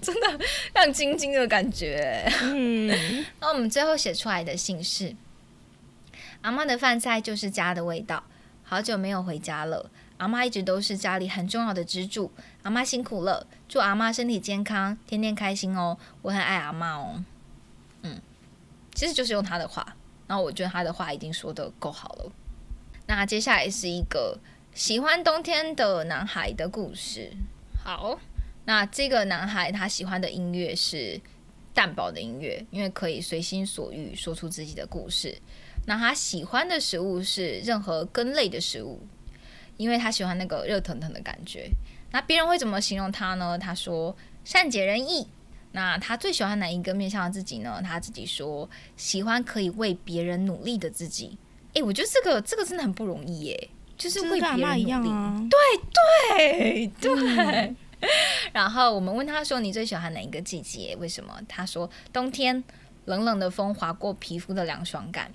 [0.00, 0.40] 真的
[0.74, 2.30] 亮晶晶的感觉。
[2.42, 5.14] 嗯，那我们最后写出来的信是：
[6.42, 8.22] 阿妈的饭菜就是家的味道。
[8.62, 12.30] 好久没有回家了，阿妈一直都是家里很重要的支柱。
[12.62, 15.96] 阿妈辛苦了，祝阿妈身体健康，天天开心哦。
[16.20, 17.24] 我很爱阿妈哦。
[18.02, 18.20] 嗯，
[18.94, 19.96] 其实就是用他的话。
[20.26, 22.30] 然后我觉得他的话已经说的够好了。
[23.06, 24.38] 那接下来是一个
[24.78, 27.32] 喜欢冬天的男孩的故事。
[27.84, 28.16] 好，
[28.64, 31.20] 那这个男孩他喜欢的音乐是
[31.74, 35.36] 淡薄的音乐，因为可以随心所欲说出自己的故事。
[35.88, 39.00] 那他喜欢的食物是任何根类的食物，
[39.76, 41.68] 因为他喜欢那个热腾腾的感觉。
[42.12, 43.58] 那别人会怎么形容他呢？
[43.58, 45.26] 他说善解人意。
[45.72, 47.82] 那他最喜欢哪一个面向自己呢？
[47.82, 51.36] 他自己说喜欢可以为别人努力的自己。
[51.74, 55.48] 哎，我觉得这个这个真的很不容易耶，就是为别人努力。
[55.50, 57.74] 对对对。
[58.54, 60.96] 然后我们问他说：“你最喜欢哪一个季节？
[61.00, 62.62] 为什么？”他说：“冬天，
[63.06, 65.32] 冷冷的风划过皮肤的凉爽感。”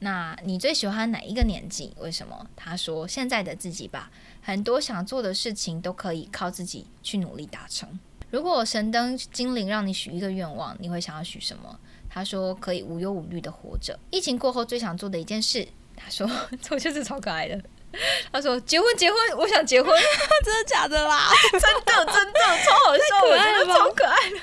[0.00, 1.92] 那你最喜欢哪一个年纪？
[1.98, 2.46] 为什么？
[2.56, 4.10] 他说：“现在的自己吧，
[4.40, 8.00] 很多想做的事情都可以靠自己去努力达成。”
[8.30, 11.78] 如果神灯精灵让你许一个愿望，你会想要许什么？
[12.08, 13.98] 他说可以无忧无虑的活着。
[14.10, 16.26] 疫情过后最想做的一件事，他说
[16.70, 17.62] 我就是超可爱的。
[18.32, 19.94] 他说结婚结婚，我想结婚，
[20.44, 21.30] 真的假的啦？
[21.52, 24.36] 真的真的超好笑，我觉得超可爱的。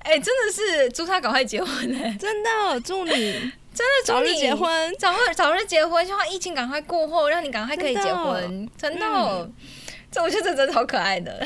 [0.00, 2.16] 哎，真的是祝他赶快结婚哎！
[2.20, 3.32] 真的祝你
[3.74, 9.50] 真的早日结婚，早日早日结婚，希望疫情赶快过后，让你赶快可以结婚，真的。
[10.12, 11.40] 这我觉得真的好可爱的。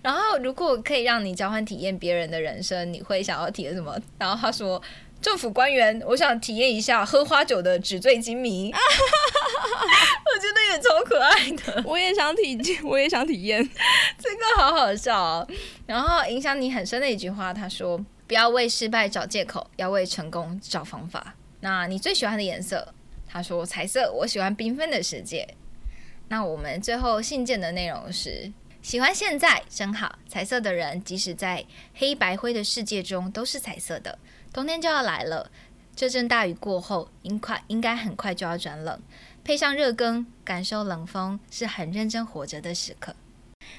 [0.00, 3.96] 然后，如果可以让你交换体验别人的人生，你会想要体验什么？
[4.18, 4.82] 然后他说。
[5.20, 11.82] 政府官员，我想体验一下喝花酒的纸醉金迷， 我觉得也超可爱的。
[11.84, 13.68] 我也想体验，我也想体验，
[14.16, 15.48] 这个好好笑哦。
[15.86, 17.98] 然后影响你很深的一句话，他说
[18.28, 22.94] ：“不要为失败找借口，要为成功找方法。”那你最喜欢的颜色？
[23.26, 25.56] 他说：“彩色，我喜欢缤纷的世界。”
[26.30, 28.52] 那我们最后信件的内容是：
[28.82, 31.64] 喜欢现在真好，彩色的人即使在
[31.94, 34.16] 黑白灰的世界中都是彩色的。
[34.52, 35.50] 冬天就要来了，
[35.94, 39.00] 这阵大雨过后，应快应该很快就要转冷。
[39.44, 43.14] 配上热羹，感受冷风，是很认真活着的时刻。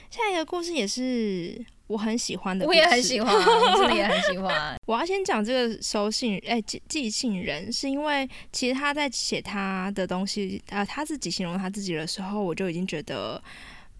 [0.09, 3.33] 下一个故事也是我很喜欢的，我也很喜欢，
[3.77, 4.75] 真的也很喜欢。
[4.85, 13.41] 我要先讲这个收信哎寄寄信人，是因为其实他在写他的东西啊，他自己形容他自己的时候，我就已经觉得，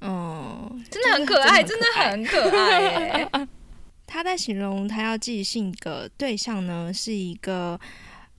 [0.01, 3.29] 嗯，真的很可爱，真的很可爱。
[4.11, 7.79] 他在形容他要寄信的对象呢，是一个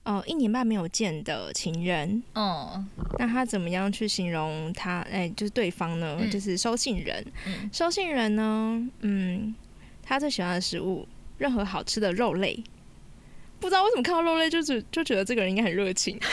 [0.03, 2.21] 呃一年半没有见的情人。
[2.33, 2.83] 哦，
[3.17, 4.99] 那他怎么样去形容他？
[5.09, 7.25] 哎，就是对方呢，就是收信人。
[7.71, 9.55] 收信人呢，嗯，
[10.03, 11.07] 他最喜欢的食物，
[11.37, 12.61] 任何好吃的肉类。
[13.61, 16.19] 不知道为什么看到肉类，就是就觉得这个人应该很热情。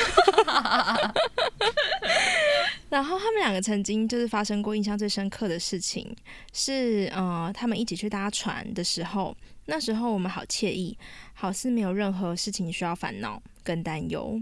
[2.91, 6.14] 然后他们两个曾经就是发生过印象最深刻的事情，
[6.53, 9.36] 是呃，他们一起去搭船的时候，
[9.66, 10.97] 那时候我们好惬意，
[11.34, 14.41] 好似没有任何事情需要烦恼跟担忧。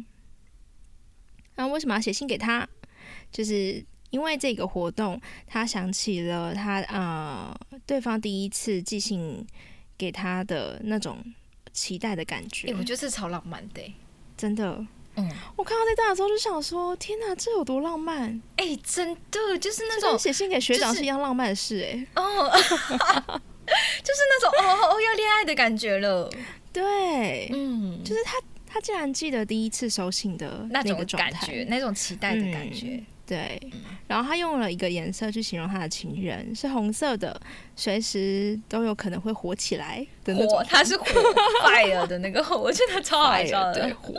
[1.57, 2.69] 那为什么要写信给他？
[3.33, 7.53] 就是因为这个活动，他想起了他呃，
[7.85, 9.45] 对方第一次寄信
[9.99, 11.19] 给他的那种
[11.73, 12.73] 期待的感觉。
[12.75, 13.83] 我觉得是超浪漫的，
[14.37, 14.87] 真的。
[15.17, 18.41] 嗯，我看到这段的时候就想说，天哪，这有多浪漫！
[18.57, 22.61] 哎，真的就是那种写信给学长是一样浪漫的事，哎，哦， 就
[24.15, 26.31] 是那种哦哦要恋爱的感觉了。
[26.73, 28.35] 对，嗯，就是他
[28.67, 33.03] 他竟然记得第一次收信的那种感觉，那种期待的感觉。
[33.27, 33.61] 对，
[34.07, 37.39] 然后他用了一个颜色去形容他的情人，是红色的，
[37.75, 40.65] 随时都有可能会火起来的那种。
[40.69, 41.05] 他是火
[41.65, 44.15] fire 的那个火，我觉得超好笑的火。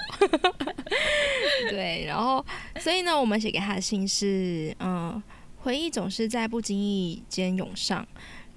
[1.71, 2.45] 对，然后
[2.81, 5.23] 所以呢，我们写给他的信是：嗯，
[5.61, 8.05] 回忆总是在不经意间涌上。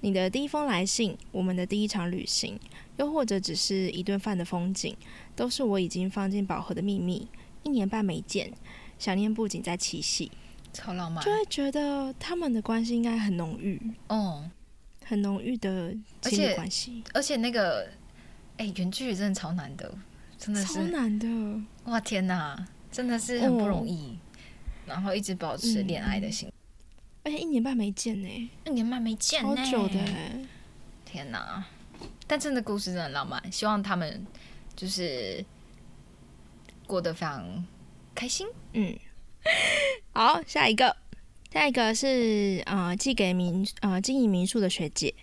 [0.01, 2.59] 你的第一封来信，我们的第一场旅行，
[2.97, 4.93] 又或者只是一顿饭的风景，
[5.33, 7.25] 都是我已经放进宝盒的秘密。
[7.63, 8.51] 一年半没见，
[9.01, 10.31] 想念不仅在七夕。
[10.71, 14.47] 超浪漫，就会觉得他们的关系应该很浓郁，哦，
[15.03, 15.91] 很浓郁的
[16.21, 17.03] 亲密关系。
[17.11, 17.89] 而且那个，
[18.57, 19.91] 哎，远距离真的超难的，
[20.37, 21.27] 真的是超难的。
[21.85, 24.19] 哇天哪，真的是很不容易。
[24.85, 26.51] 然后一直保持恋爱的心，
[27.23, 29.99] 而且一年半没见呢，一年半没见，好久的。
[31.03, 31.65] 天哪，
[32.27, 34.25] 但真的故事真的很浪漫，希望他们
[34.75, 35.43] 就是
[36.85, 37.65] 过得非常
[38.15, 38.47] 开心。
[38.73, 38.95] 嗯。
[40.13, 40.95] 好，下一个，
[41.51, 45.13] 下一个是呃寄给民呃经营民宿的学姐，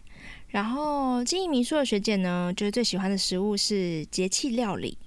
[0.49, 4.99] 然后经营民宿的学姐呢，就是最喜欢的食物是节气料理。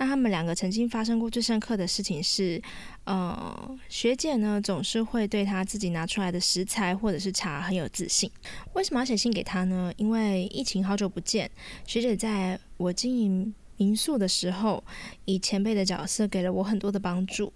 [0.00, 2.62] 那他们两个曾经发生过最深刻的事情是，
[3.02, 8.30] 呃，学姐呢总是会对她自己拿出来的食材或者是茶很有自信。
[8.74, 9.92] 为什么要写信给她呢？
[9.96, 11.50] 因为疫情好久不见，
[11.84, 14.84] 学姐在我经营民宿的时候，
[15.24, 17.52] 以前辈的角色给了我很多的帮助。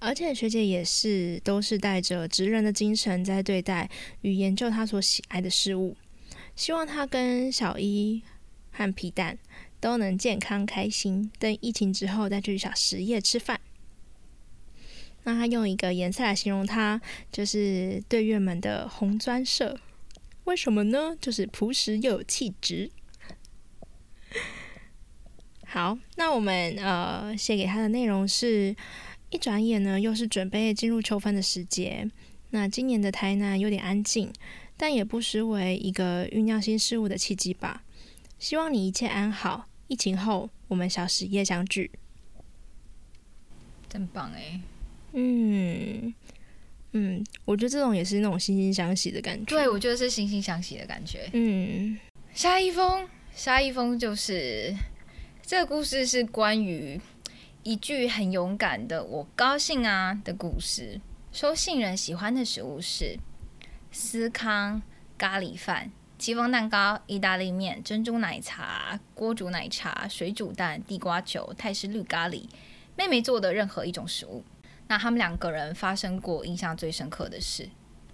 [0.00, 3.90] 而且学姐也是，都是带着职人的精神在对待
[4.20, 5.96] 与研究她所喜爱的事物。
[6.54, 8.22] 希望她跟小一
[8.70, 9.36] 和皮蛋
[9.80, 11.30] 都能健康开心。
[11.40, 13.60] 等疫情之后再去小实业吃饭。
[15.24, 17.00] 那他用一个颜色来形容他，
[17.32, 19.78] 就是队员们的红砖色。
[20.44, 21.16] 为什么呢？
[21.20, 22.90] 就是朴实又有气质。
[25.66, 28.76] 好，那我们呃写给他的内容是。
[29.30, 32.08] 一转眼呢，又是准备进入秋分的时节。
[32.50, 34.32] 那今年的台南有点安静，
[34.76, 37.82] 但也不失为一个酝酿新事物的契机吧。
[38.38, 39.66] 希望你一切安好。
[39.88, 41.90] 疫情后，我们小实夜相聚。
[43.88, 44.60] 真棒哎！
[45.12, 46.14] 嗯
[46.92, 49.44] 嗯，我觉得这种也是那种惺惺相惜的感觉。
[49.44, 51.28] 对，我觉得是惺惺相惜的感觉。
[51.32, 51.98] 嗯，
[52.32, 54.74] 下一封，下一峰就是
[55.42, 56.98] 这个故事是关于。
[57.68, 60.98] 一句很勇敢的“我高兴啊”的故事。
[61.30, 63.18] 收信人喜欢的食物是
[63.90, 64.80] 司康
[65.18, 72.48] 咖喱饭、戚风蛋糕、意大利面、珍珠奶茶、锅煮奶茶、水煮蛋、地瓜球、泰式绿咖喱。
[72.96, 74.42] 妹妹做的任何一种食物。
[74.86, 77.68] 那他们两个人发生过印象最深刻的事。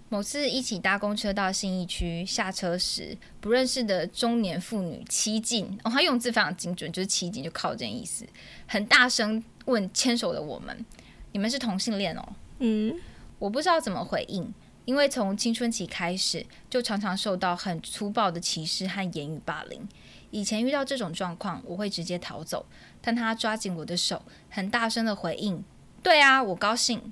[0.07, 8.25] 某次一起搭公车到信义区下车时，不认识的中年妇女七进哦，她用字非常精准，就是七进就靠近意思，
[8.67, 10.85] 很大声问牵手的我们
[11.33, 12.95] ：“你们是同性恋哦？”嗯，
[13.39, 14.53] 我不知道怎么回应，
[14.85, 19.87] 因为从青春期开始就常常受到很粗暴的歧视和言语霸凌。
[20.29, 22.65] 以前遇到这种状况，我会直接逃走，
[23.01, 25.63] 但他抓紧我的手，很大声的回应
[26.03, 27.11] ：“对啊，我高兴。”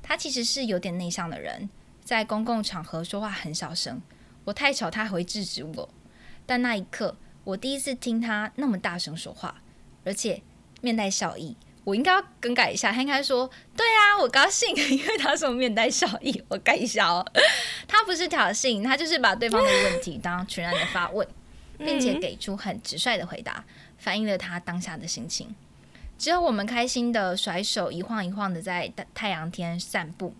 [0.00, 1.68] 他其实是有点内向的人。
[2.08, 4.00] 在公共场合说话很小声，
[4.44, 5.86] 我太吵他会制止我。
[6.46, 9.60] 但那一刻，我第一次听他那么大声说话，
[10.06, 10.40] 而且
[10.80, 11.54] 面带笑意。
[11.84, 14.74] 我应该要更改一下，他应该说：“对啊，我高兴。
[14.88, 17.22] ”因为他说面带笑意，我改一下哦。
[17.86, 21.28] 他不是挑衅，他就是把对方的问题当全然的发问，
[21.76, 23.62] 并且给出很直率的回答，
[23.98, 25.54] 反映了他当下的心情。
[26.16, 30.34] 之后，我们开心的甩手，一晃一晃的在太阳天散步。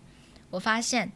[0.49, 1.11] 我发现。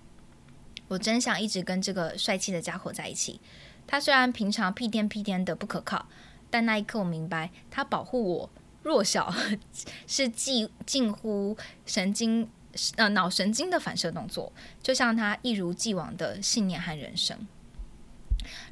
[0.88, 3.40] 我真想一直跟这个帅气的家伙在一起。
[3.86, 6.08] 他虽然平常屁颠屁颠的不可靠，
[6.50, 8.50] 但那一刻我明白，他保护我
[8.82, 9.34] 弱小
[10.08, 12.50] 是近近乎神经
[12.96, 17.48] 呃脑神经的反射动作，就像他一如既往的信念和人生。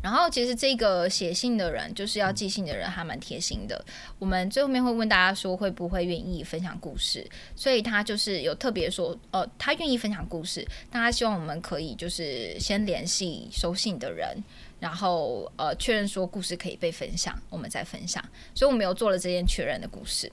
[0.01, 3.83] 然后，其实这个写信的人，就是要寄信的人，还蛮贴心的。
[4.19, 7.29] 我们最后面会问大家说，会不会愿意分享故事？
[7.55, 14.35] 所以他就是有特别说，呃，他愿意分享故事，但他希望我们可以就是先联系收信的人，
[14.79, 18.23] 然后呃确认说故事可以被分享，我们再分享。
[18.53, 20.31] 所以我们有做了这件确认的故事。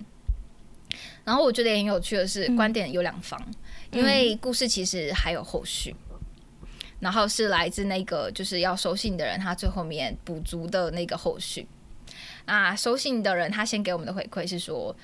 [1.25, 3.39] 然后我觉得也很有趣的是，观点有两方，
[3.93, 5.95] 因为故事其实还有后续。
[7.01, 11.67] 然后是来自那个就是要收信的人，他最后面补足的那个后续。
[12.47, 14.97] 啊，收信的人他先给我们的回馈是说，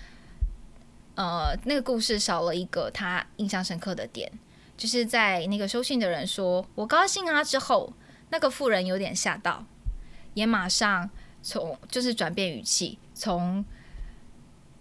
[1.14, 4.32] 呃，那个故事少了一个他印象深刻的点，
[4.76, 7.92] 就是在那个收信的人说“我高兴啊”之后，
[8.30, 9.64] 那个富人有点吓到，
[10.32, 11.10] 也马上
[11.42, 13.64] 从就是转变语气，从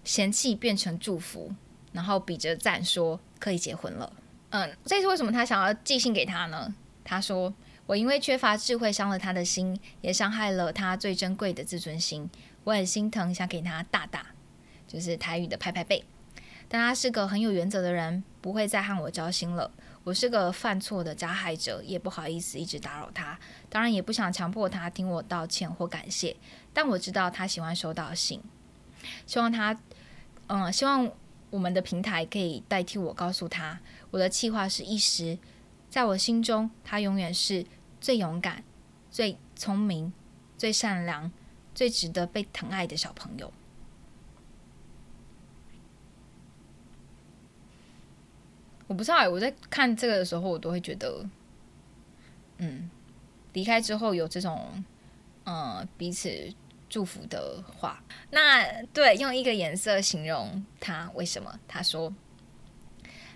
[0.05, 1.51] 嫌弃变成祝福，
[1.91, 4.14] 然后比着赞说可以结婚了。
[4.51, 6.74] 嗯，这是为什么他想要寄信给他呢？
[7.04, 7.54] 他说
[7.86, 12.30] ：“我因为缺乏智慧伤了他的心，也伤害了他最珍贵的自尊心。
[12.64, 14.28] 我很心疼，想给他大大，
[14.88, 16.06] 就是台语的拍拍背。
[16.70, 19.70] 但他是个很有原则的人，不会再和我交心了。
[20.06, 23.38] 我是个犯错的加害者，也不好意思一直打扰他。
[23.70, 26.36] 当然也不想强迫他听我道歉或感谢。
[26.74, 28.41] 但我知道他喜欢收到信，
[29.28, 29.78] 希望他，
[30.47, 31.10] 嗯，希望
[31.49, 33.80] 我们的平台可以代替我告诉他，
[34.12, 35.38] 我的计划是一时。”
[35.94, 37.64] 在我心中，他永远是
[38.02, 38.64] 最勇敢、
[39.12, 40.12] 最聪明、
[40.58, 41.32] 最善良、
[41.76, 43.54] 最值得被疼爱的小朋友。
[48.88, 51.24] 我不知道，我在看这个的时候，我都会觉得，
[52.58, 52.89] 嗯，
[53.54, 54.84] 离开之后有这种，
[55.46, 56.52] 嗯，彼此
[56.89, 58.04] 祝福的话。
[58.32, 61.60] 那对，用一个颜色形容他，为什么？
[61.68, 62.12] 他说，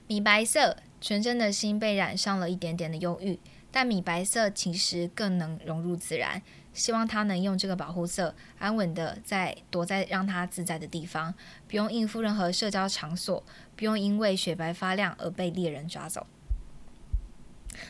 [0.07, 0.77] 米白色。
[0.99, 3.39] 纯真的心被染上了一点点的忧郁，
[3.71, 6.41] 但米白色其实更能融入自然。
[6.73, 11.33] 希望他能用这个保护色，安稳的在躲在让他自在的地方，
[11.67, 13.43] 不用应付任何社交场所，
[13.75, 16.27] 不用因为雪白发亮而被猎人抓走。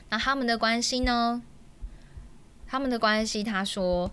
[0.10, 1.42] 那他们的关系呢？
[2.66, 4.12] 他们的关系，他说，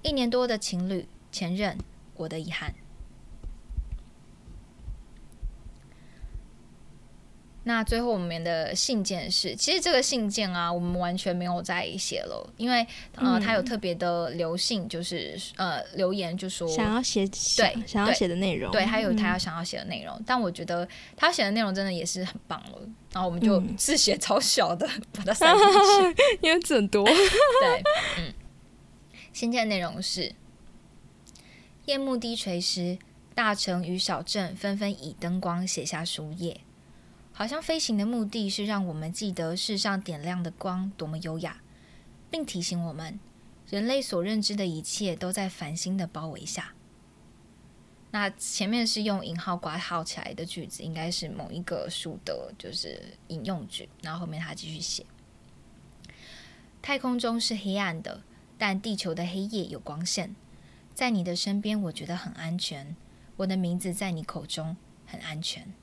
[0.00, 1.76] 一年多的情侣，前任，
[2.14, 2.74] 我的遗憾。
[7.68, 12.86] 那最后我们的信件是，其实这个信件啊，我们完全没有在写了，因为
[13.16, 20.86] 呃，他有特别的留信，就是呃留言就说想要写对想要写的内容，对，还有他要想要写的内容，但我觉得
[21.16, 22.78] 他写的内容真的也是很棒了，
[23.12, 25.64] 然后我们就字写超小的把它塞进
[26.14, 27.04] 去， 因为字很多。
[27.04, 27.82] 对，
[28.22, 28.32] 嗯，
[29.32, 30.32] 信件内容是：
[31.86, 32.96] 夜幕低垂时，
[33.34, 36.60] 大城与小镇纷纷以灯光写下书页。
[37.38, 41.60] 好像飞行的目的是让我们记得世上点亮的光多么优雅，
[42.30, 43.20] 并提醒我们，
[43.68, 46.72] 人类所认知的一切都在繁星的包围下。
[48.10, 53.86] 那前面是用引号挂号起来的句子，应该是某一个书的，就是引用句。
[54.00, 55.04] 然后后面他继续写：
[56.80, 58.22] 太空中是黑暗的，
[58.56, 60.34] 但地球的黑夜有光线。
[60.94, 62.96] 在你的身边，我觉得很安全。
[63.36, 65.74] 我的名字在你口中很安全。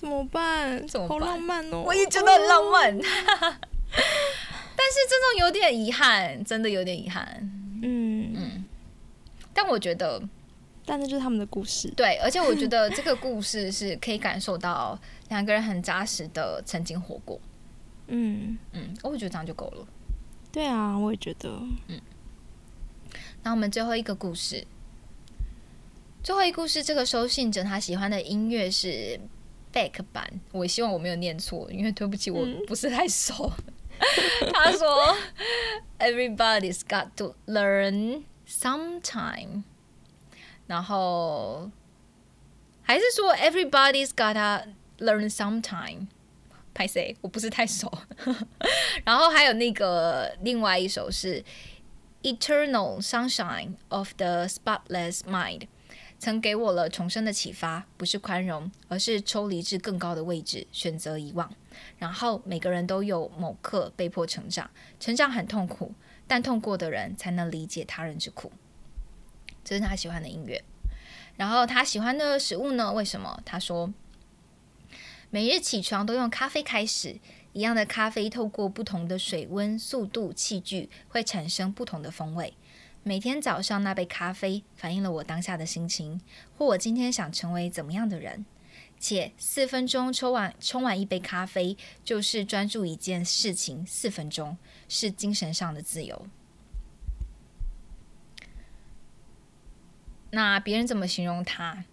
[0.00, 0.88] 怎么办？
[0.88, 1.82] 怎么好浪漫哦！
[1.84, 7.38] 我也觉得很浪漫， 但是这种有点遗憾，真的有点遗憾。
[7.82, 8.64] 嗯嗯，
[9.52, 10.18] 但我觉得
[10.86, 11.90] 但那就是他们的故事。
[11.90, 14.98] 对，而且我觉得这个故事是可以感受到
[15.28, 17.38] 两个人很扎实的曾经活过。
[18.06, 19.86] 嗯嗯，我觉得这样就够了。
[20.50, 21.50] 对啊，我也觉得。
[21.88, 22.00] 嗯。
[23.42, 24.66] 那我们最后一个故事，
[26.22, 29.20] 最后一故事，这个收信者他喜欢的音乐是
[29.72, 33.52] Back 版，我希望我没有念错，因为对不起，我不是太熟。
[34.52, 35.16] 他说
[35.98, 39.62] ：“Everybody's got to learn sometime。”
[40.66, 41.70] 然后
[42.82, 44.64] 还是说 “Everybody's gotta
[44.98, 46.06] learn sometime”。
[46.72, 47.16] 拍谁？
[47.20, 47.92] 我不是太熟。
[49.04, 51.44] 然后还有那个另外一首是
[52.38, 55.60] 《Eternal Sunshine of the Spotless Mind》，
[56.20, 57.84] 曾给我了重生的启发。
[57.96, 61.52] 不是宽容，而是抽离至更高的位置，选择遗忘。
[61.98, 65.92] 然后每个人都有某刻被迫成长，成长很痛苦，
[66.28, 68.52] 但痛过的人才能理解他人之苦。
[69.64, 70.62] 这是他喜欢的音乐。
[71.36, 72.92] 然后他喜欢的食物呢？
[72.92, 73.42] 为什么？
[73.44, 73.92] 他说。
[75.32, 77.20] 每日起床都用咖啡开始，
[77.52, 82.52] 一样的咖啡透过不同的水温、速度、器具，会产生不同的风味。
[83.02, 86.20] 每天早上那杯咖啡反映了我当下的心情，
[86.56, 88.44] 或我今天想成为怎么样的人。
[88.98, 91.74] 且四分钟抽完冲完一杯咖啡，
[92.04, 96.26] 就是专注一件事情四分钟，是精神上的自由。
[100.32, 101.84] 那别人怎么形容他？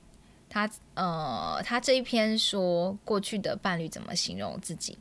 [0.50, 4.98] 他呃，他这一篇说过去的伴侣怎么形容自己？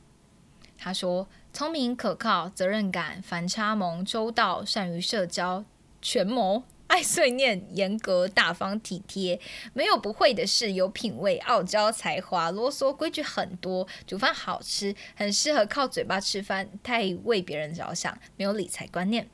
[0.78, 5.64] 他说：聪明、可靠、责任感、反差萌、周到、善于社交、
[6.06, 9.40] 权谋、爱碎念、严格、大方、体贴，
[9.72, 19.28] 没有不会的事，有品味、傲娇、才华、啰嗦、规矩很多，煮饭好吃，很适合靠嘴巴吃饭，太为别人着想，没有理财观念。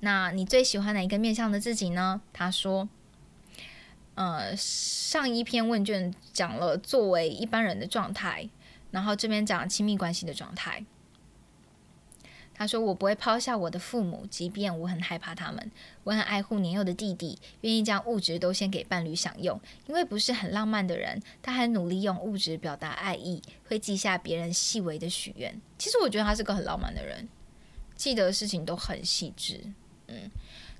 [0.00, 2.20] 那你最喜欢哪一个面向的自己呢？
[2.34, 2.90] 他说。
[4.16, 8.50] 呃，上一篇问卷讲了作为一般人的状态，
[8.90, 10.84] 然后这边讲亲密关系的状态。
[12.60, 15.70] 他说：“我不会抛下我的父母，即便我很害怕他们。
[16.04, 19.58] 我很爱护年幼的弟弟，愿意将物质都先给伴侣享用。
[19.86, 25.58] 因为不是很浪漫的人，他还努力用物质表达爱意，会记下别人细微的许愿。
[25.78, 27.26] 其实我觉得他是个很浪漫的人，
[27.96, 29.62] 记得事情都很细致。
[30.08, 30.30] 嗯，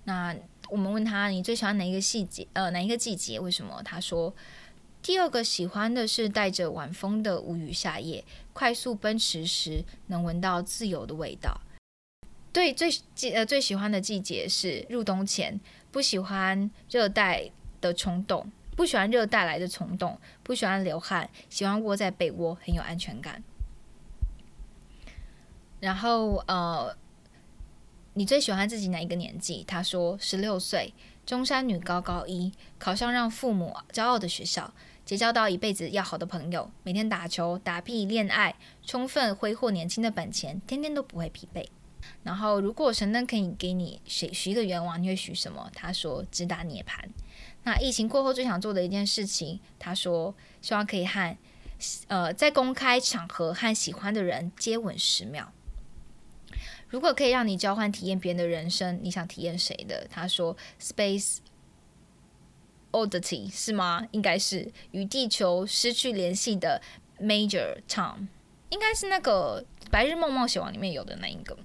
[0.04, 0.36] 那。”
[0.68, 2.46] 我们问他你最喜欢哪一个细节？
[2.52, 3.40] 呃，哪一个季节？
[3.40, 3.82] 为什么？
[3.82, 4.32] 他说
[5.02, 11.60] 第二个喜欢的是带着晚风的无雨夏夜，快速奔驰时能闻到自由的味道。
[12.52, 23.42] 对，最季呃最喜欢的季节是入冬前，不喜欢热带的冲动，不喜欢热带来的冲动，不喜欢流汗，喜欢窝在被窝，很有安全感。
[25.80, 26.96] 然后呃。
[28.14, 29.62] 你最喜欢自己哪一个年纪？
[29.64, 30.92] 他说十六岁，
[31.24, 34.74] 中山女高高一，考上让父母骄傲的学校，
[35.04, 41.64] 结交到一辈子要好的朋友，每天打球、打屁、恋爱，充分挥霍年轻的本钱，天天都不会疲惫。
[42.22, 45.70] 然后，如果神灯可以给你许许一个愿望，你会许什么？
[45.74, 47.08] 他说直达涅槃。
[47.64, 51.36] 那疫情过后最想做的一件事情，他说希望可以和
[52.08, 55.52] 呃在公开场合和喜欢的人接吻十秒。
[56.88, 60.06] 如果可以让你交换体验别人的人生，你想体验谁的？
[60.10, 61.38] 他说：“Space
[62.90, 64.08] oddity 是吗？
[64.10, 66.82] 应该是与地球失去联系的
[67.20, 68.26] Major Tom，
[68.70, 71.56] 应该是那个《白日梦冒险王》里面有的那一个。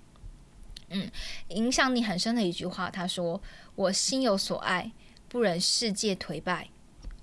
[0.96, 1.12] 嗯，
[1.50, 3.42] 影响你很深的一句话，他说
[3.76, 4.92] ：“我心有所爱，
[5.28, 6.70] 不忍世界颓败。”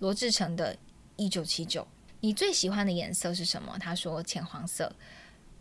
[0.01, 0.75] 罗志成的
[1.17, 1.83] 《一九七九》。
[2.21, 3.79] 你最喜欢的颜色是什么？
[3.79, 4.95] 他说：“浅黄色。”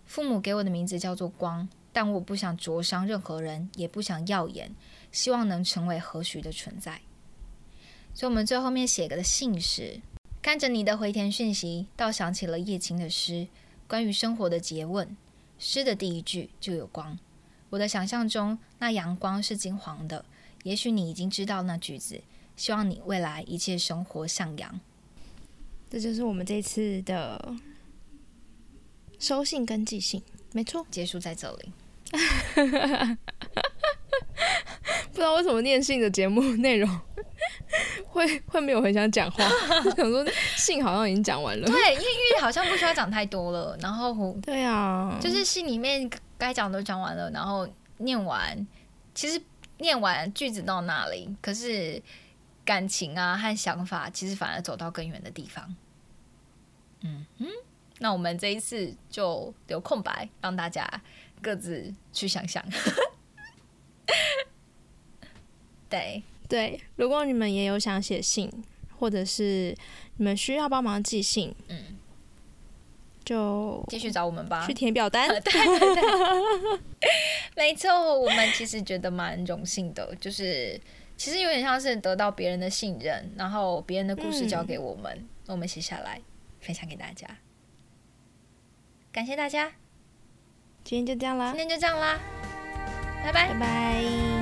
[0.06, 1.68] 父母给我的名字叫做光。
[1.94, 4.74] 但我不想灼伤任何人，也不想耀眼，
[5.12, 7.02] 希望能成为和煦的存在。
[8.14, 10.00] 所以，我们最后面写个的信是：
[10.42, 13.48] 看着你的回填讯息，倒想起了叶青的诗，
[13.90, 15.18] 关于生活的诘问。
[15.60, 17.20] 诗的第一句就有光。
[17.72, 20.24] 我的想象中，那阳光是金黄的。
[20.62, 22.22] 也许你已经知道那句子。
[22.58, 24.80] 希望你未来一切生活向阳。
[25.90, 27.56] 这就是我们这次的
[29.18, 31.74] 收信跟寄信，没错，结束在这里。
[35.10, 37.00] 不知道为什么念信的节目内容
[38.06, 39.44] 会会没有很想讲话，
[39.96, 41.66] 想说信好像已经讲完了。
[41.66, 43.76] 对，因为因为好像不需要讲太多了。
[43.82, 46.08] 然后对啊，就是信里面
[46.42, 48.66] 该讲都讲完了，然后念完，
[49.14, 49.40] 其实
[49.78, 52.02] 念完句子到那里，可是
[52.66, 55.76] 感情啊和想法其实反而走到更远的地方。
[57.02, 57.48] 嗯嗯，
[58.00, 60.90] 那我们这一次就留空白，让大家。
[61.44, 62.64] 各自去想想，
[65.90, 68.48] 对对，如果你们也有想写信，
[69.00, 69.76] 或者是
[70.18, 71.98] 你们需要帮忙寄信，嗯，
[73.24, 75.28] 就继续找我们吧，去填表单。
[75.30, 75.40] 对
[75.80, 76.80] 对对，
[77.56, 80.80] 没错，我们其实觉得蛮荣幸的，就是
[81.16, 86.20] 其实有点像是得到别人的信任，然后别人的故事交给我们，我们写下来
[86.60, 87.28] 分享给大家。
[89.12, 89.72] 感谢大家，
[90.84, 92.20] 今天就这样啦，今天就这样啦，
[93.24, 94.41] 拜拜，拜拜。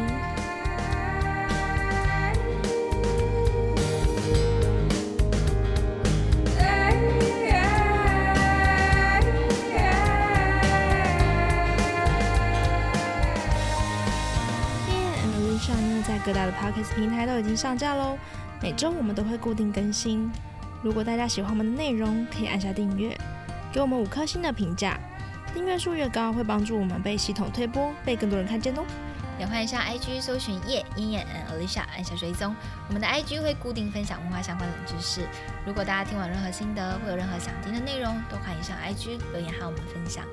[16.25, 18.17] 各大的 podcast 平台都已经上架喽，
[18.61, 20.31] 每周我们都会固定更新。
[20.81, 23.17] 如果大家喜欢我们的内容，可以按下订阅，
[23.71, 24.97] 给我们五颗星的评价。
[25.53, 28.83] 订阅数越高，会帮助我们被系统推播，被更多人看见哦。
[29.39, 32.53] 也欢迎上 IG 搜寻叶鹰眼 and Alicia，按下追踪。
[32.87, 35.21] 我们的 IG 会固定分享文化相关冷知识。
[35.65, 40.25] 如果大家听完任何心得，或有任何想听的内容，都欢迎上 IG 留言和我们分享。